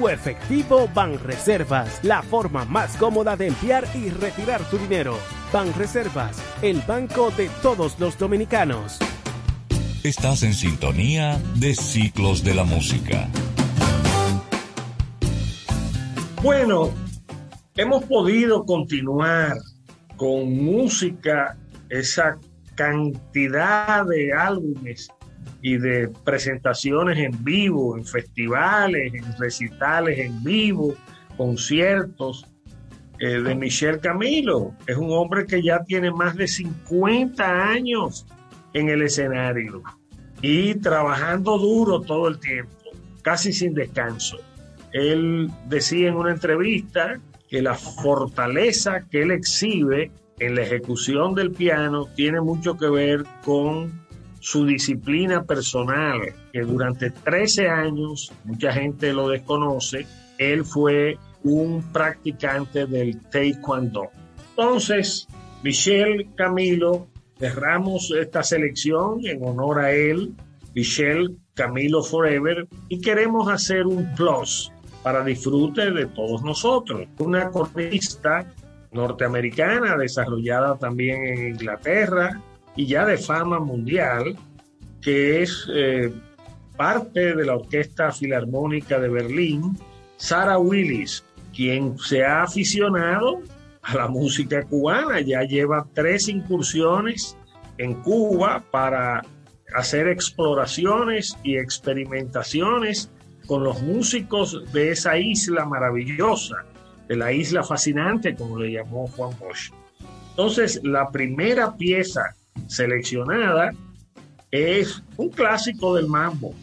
[0.00, 5.18] Tu efectivo Banreservas la forma más cómoda de enviar y retirar tu dinero.
[5.52, 8.98] Ban Reservas, el banco de todos los dominicanos.
[10.02, 13.28] Estás en sintonía de Ciclos de la Música.
[16.42, 16.88] Bueno,
[17.76, 19.52] hemos podido continuar
[20.16, 21.58] con música,
[21.90, 22.38] esa
[22.74, 25.10] cantidad de álbumes
[25.62, 30.94] y de presentaciones en vivo, en festivales, en recitales en vivo,
[31.36, 32.46] conciertos
[33.18, 34.74] eh, de Michel Camilo.
[34.86, 38.26] Es un hombre que ya tiene más de 50 años
[38.72, 39.82] en el escenario
[40.42, 42.72] y trabajando duro todo el tiempo,
[43.22, 44.38] casi sin descanso.
[44.92, 51.50] Él decía en una entrevista que la fortaleza que él exhibe en la ejecución del
[51.50, 54.06] piano tiene mucho que ver con
[54.40, 56.20] su disciplina personal,
[56.52, 60.06] que durante 13 años, mucha gente lo desconoce,
[60.38, 64.10] él fue un practicante del taekwondo.
[64.50, 65.28] Entonces,
[65.62, 67.06] Michelle Camilo,
[67.38, 70.34] cerramos esta selección en honor a él,
[70.74, 74.72] Michelle Camilo Forever, y queremos hacer un plus
[75.02, 77.06] para disfrute de todos nosotros.
[77.18, 78.52] Una cornista
[78.92, 82.40] norteamericana desarrollada también en Inglaterra
[82.76, 84.36] y ya de fama mundial,
[85.00, 86.12] que es eh,
[86.76, 89.78] parte de la Orquesta Filarmónica de Berlín,
[90.16, 91.24] Sarah Willis,
[91.54, 93.40] quien se ha aficionado
[93.82, 97.36] a la música cubana, ya lleva tres incursiones
[97.78, 99.22] en Cuba para
[99.74, 103.10] hacer exploraciones y experimentaciones
[103.46, 106.56] con los músicos de esa isla maravillosa,
[107.08, 109.72] de la isla fascinante, como le llamó Juan Bosch.
[110.30, 112.36] Entonces, la primera pieza
[112.68, 113.72] seleccionada
[114.50, 116.54] es un clásico del mambo.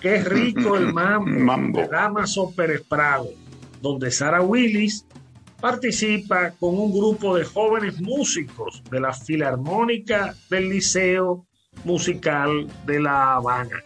[0.00, 1.80] Qué rico el mambo, mambo.
[1.80, 3.28] de Damaso Pérez Prado
[3.80, 5.06] donde Sarah Willis
[5.60, 11.46] participa con un grupo de jóvenes músicos de la Filarmónica del Liceo
[11.84, 13.82] Musical de La Habana.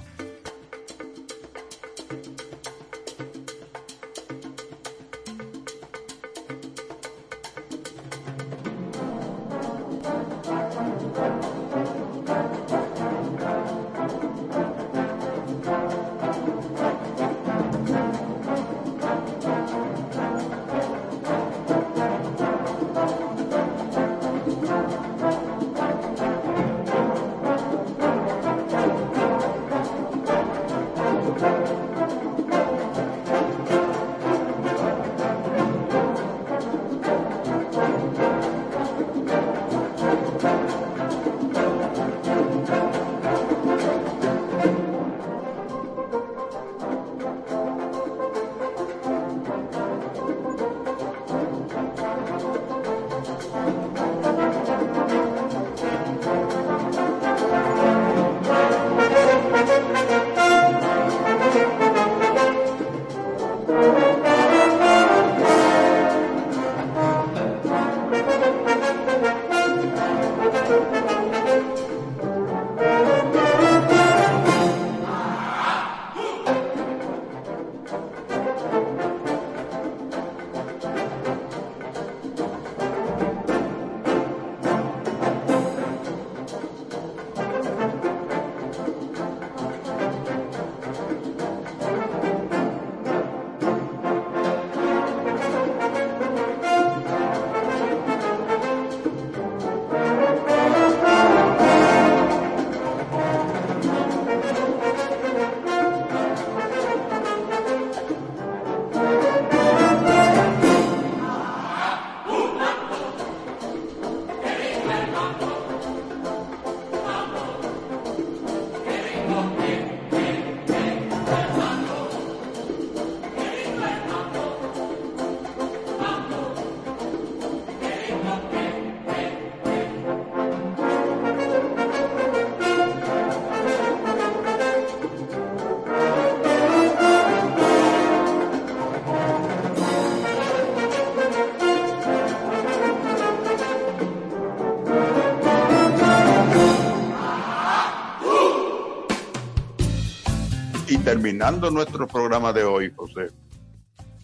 [151.40, 153.28] Terminando nuestro programa de hoy, José.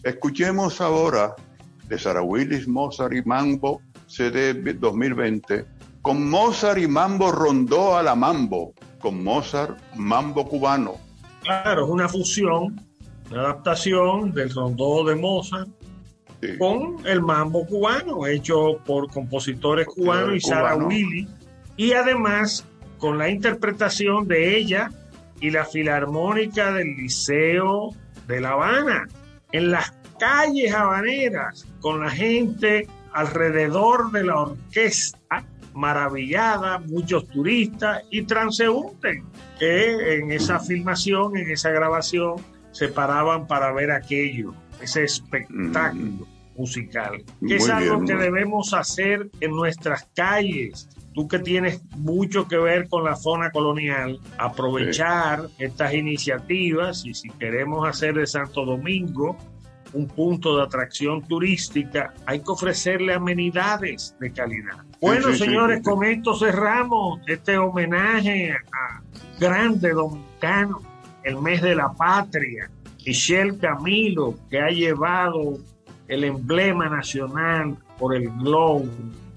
[0.03, 1.33] Escuchemos ahora
[1.87, 5.65] de Sara Willis, Mozart y Mambo, CD 2020,
[6.03, 10.97] con Mozart y Mambo rondó a la Mambo, con Mozart Mambo cubano.
[11.41, 12.85] Claro, es una fusión,
[13.31, 15.69] una adaptación del rondó de Mozart
[16.59, 21.27] con el mambo cubano, hecho por compositores cubanos y Sara Willy,
[21.77, 22.63] y además
[22.99, 24.91] con la interpretación de ella
[25.39, 27.91] y la Filarmónica del Liceo
[28.27, 29.07] de La Habana,
[29.51, 38.23] en las calles habaneras, con la gente alrededor de la orquesta, maravillada, muchos turistas y
[38.23, 39.23] transeúntes
[39.59, 42.35] que en esa filmación, en esa grabación,
[42.71, 46.59] se paraban para ver aquello, ese espectáculo mm.
[46.59, 52.57] musical, que es algo que debemos hacer en nuestras calles, tú que tienes mucho que
[52.57, 59.35] ver con la zona colonial, aprovechar estas iniciativas y si queremos hacer de Santo Domingo
[59.93, 64.85] un punto de atracción turística, hay que ofrecerle amenidades de calidad.
[65.01, 69.01] Bueno, señores, con esto cerramos este homenaje a
[69.39, 70.83] grande dominicano,
[71.23, 72.69] el mes de la patria,
[73.03, 75.57] Michelle Camilo, que ha llevado
[76.07, 78.85] el emblema nacional por el globo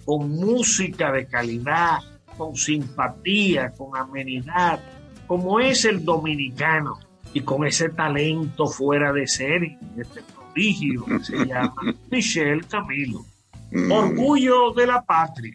[0.04, 1.98] con música de calidad,
[2.36, 4.80] con simpatía, con amenidad,
[5.26, 6.98] como es el dominicano
[7.32, 11.74] y con ese talento fuera de serie, este prodigio que se llama
[12.10, 13.24] Michelle Camilo.
[13.70, 13.92] Mm.
[13.92, 15.54] Orgullo de la patria.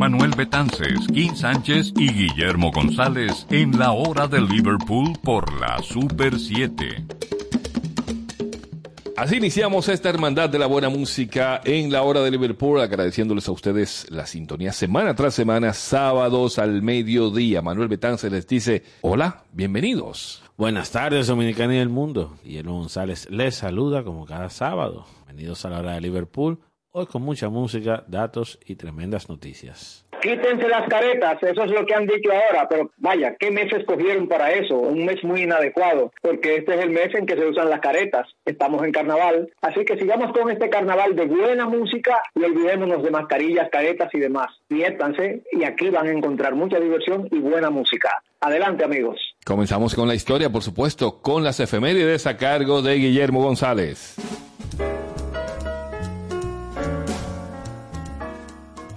[0.00, 6.38] Manuel Betances, Kim Sánchez y Guillermo González en la hora de Liverpool por la Super
[6.38, 7.04] 7.
[9.18, 13.52] Así iniciamos esta hermandad de la buena música en la hora de Liverpool, agradeciéndoles a
[13.52, 17.60] ustedes la sintonía semana tras semana, sábados al mediodía.
[17.60, 20.42] Manuel Betances les dice, hola, bienvenidos.
[20.56, 22.38] Buenas tardes, Dominicana y el mundo.
[22.42, 25.04] Guillermo González les saluda como cada sábado.
[25.26, 26.58] Bienvenidos a la hora de Liverpool
[26.92, 30.04] Hoy con mucha música, datos y tremendas noticias.
[30.20, 34.26] Quítense las caretas, eso es lo que han dicho ahora, pero vaya, ¿qué mes escogieron
[34.26, 34.76] para eso?
[34.76, 38.26] Un mes muy inadecuado, porque este es el mes en que se usan las caretas.
[38.44, 43.10] Estamos en carnaval, así que sigamos con este carnaval de buena música y olvidémonos de
[43.12, 44.48] mascarillas, caretas y demás.
[44.68, 48.20] Diétanse y aquí van a encontrar mucha diversión y buena música.
[48.40, 49.16] Adelante, amigos.
[49.46, 54.16] Comenzamos con la historia, por supuesto, con las efemérides a cargo de Guillermo González.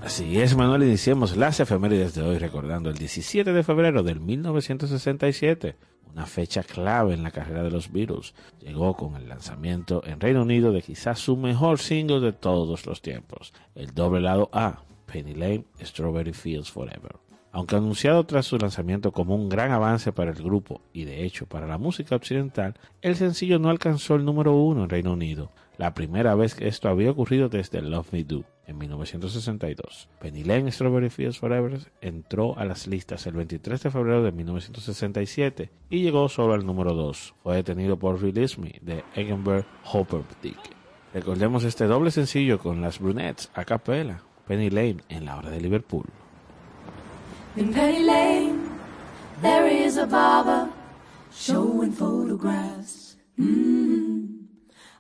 [0.04, 5.78] Así es, Manuel, iniciemos las efemérides de hoy recordando el 17 de febrero del 1967,
[6.12, 8.36] una fecha clave en la carrera de los Beatles.
[8.60, 13.02] Llegó con el lanzamiento en Reino Unido de quizás su mejor single de todos los
[13.02, 17.16] tiempos, el doble lado A, Penny Lane, Strawberry Fields Forever.
[17.54, 21.46] Aunque anunciado tras su lanzamiento como un gran avance para el grupo y de hecho
[21.46, 25.94] para la música occidental, el sencillo no alcanzó el número uno en Reino Unido, la
[25.94, 30.10] primera vez que esto había ocurrido desde Love Me Do en 1962.
[30.20, 35.70] Penny Lane Strawberry Fields Forever entró a las listas el 23 de febrero de 1967
[35.90, 37.36] y llegó solo al número 2.
[37.44, 39.66] Fue detenido por Release Me de Eggenberg
[40.42, 40.60] Dick.
[41.14, 45.62] Recordemos este doble sencillo con las brunettes a capella, Penny Lane en la hora de
[45.62, 46.06] Liverpool.
[47.56, 48.60] In Penny Lane,
[49.42, 50.70] there is a barber
[51.32, 54.43] showing photographs mm,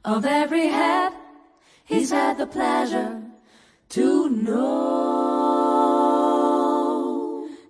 [0.05, 1.13] of every head
[1.85, 3.21] he's had the pleasure
[3.89, 4.69] to know.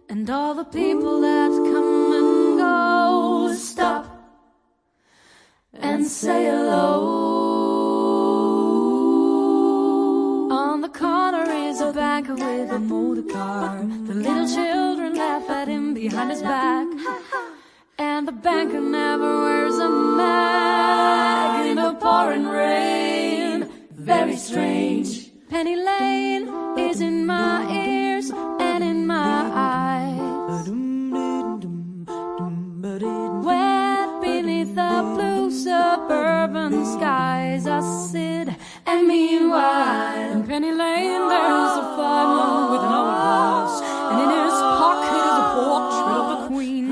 [0.09, 4.05] And all the people that come and go stop
[5.73, 7.21] and say hello.
[10.51, 13.77] On the corner is a banker with a motor car.
[14.07, 16.87] The little children laugh at him behind his back.
[17.99, 21.42] And the banker never wears a the
[22.13, 23.57] pouring rain.
[23.91, 25.09] Very strange.
[25.49, 26.45] Penny Lane
[26.77, 28.27] is in my ears
[28.69, 29.39] and in my
[29.73, 30.63] eyes.
[33.47, 37.79] Wet beneath the blue suburban skies, I
[38.11, 38.47] sit
[38.89, 43.77] and meanwhile in Penny Lane there's a farmer with an old horse,
[44.11, 46.85] and in his pocket is a portrait of a Queen.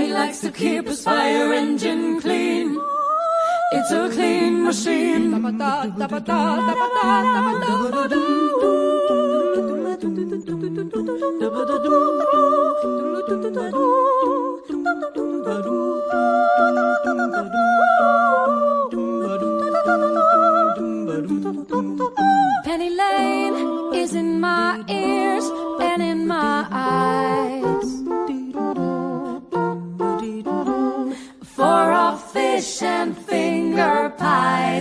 [0.00, 2.89] He likes to keep his fire engine clean.
[3.72, 5.30] It's a clean machine.
[22.64, 25.44] Penny Lane is in my ears
[25.80, 27.88] and in my eyes.
[31.56, 33.16] For a fish and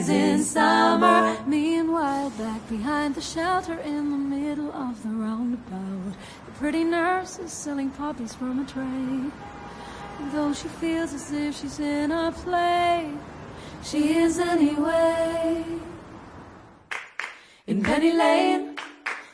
[0.09, 1.37] in summer.
[1.45, 6.13] Meanwhile, back behind the shelter in the middle of the roundabout,
[6.45, 9.31] the pretty nurse is selling poppies from a tray.
[10.31, 13.11] Though she feels as if she's in a play,
[13.83, 15.63] she is anyway.
[17.67, 18.75] In Penny Lane,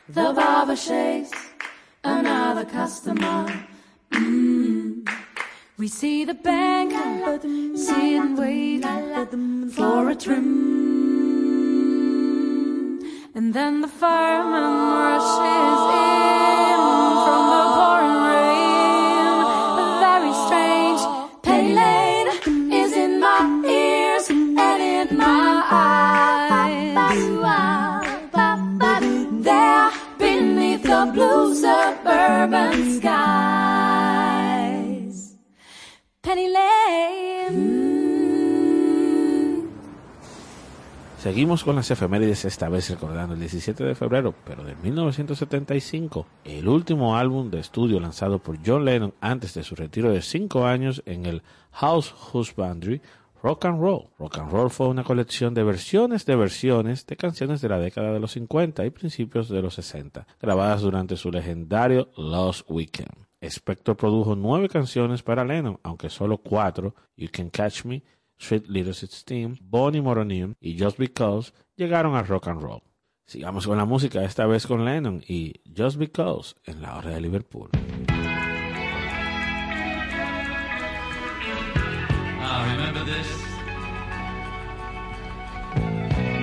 [0.10, 1.32] the barber shakes
[2.04, 3.68] another customer.
[4.12, 4.55] Mm.
[5.78, 7.38] We see the banker
[7.76, 10.46] sitting waiting for a trim.
[13.36, 14.64] And then the fireman
[14.96, 16.80] rushes in
[17.26, 19.36] from the pouring rain.
[20.00, 20.85] Very strange.
[41.26, 46.68] Seguimos con las efemérides, esta vez recordando el 17 de febrero, pero de 1975, el
[46.68, 51.02] último álbum de estudio lanzado por John Lennon antes de su retiro de 5 años
[51.08, 51.42] en el
[51.72, 53.02] House Husbandry
[53.42, 54.10] Rock and Roll.
[54.20, 58.14] Rock and Roll fue una colección de versiones de versiones de canciones de la década
[58.14, 63.26] de los 50 y principios de los 60, grabadas durante su legendario Lost Weekend.
[63.42, 68.04] Spector produjo nueve canciones para Lennon, aunque solo cuatro, You Can Catch Me,
[68.38, 72.82] Sweet Little Sixteen, Bonnie Moronim y Just Because, llegaron a rock and roll.
[73.28, 77.22] Sigamos con la música, esta vez con Lennon y Just Because en la hora de
[77.22, 77.70] Liverpool.
[82.40, 83.28] Ah, remember this?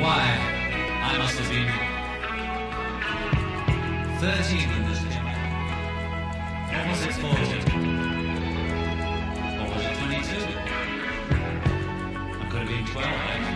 [0.00, 0.38] Why,
[1.02, 1.68] I must have been
[4.18, 5.32] 13 when this out.
[6.74, 8.11] Or was it 14?
[12.94, 13.51] Well,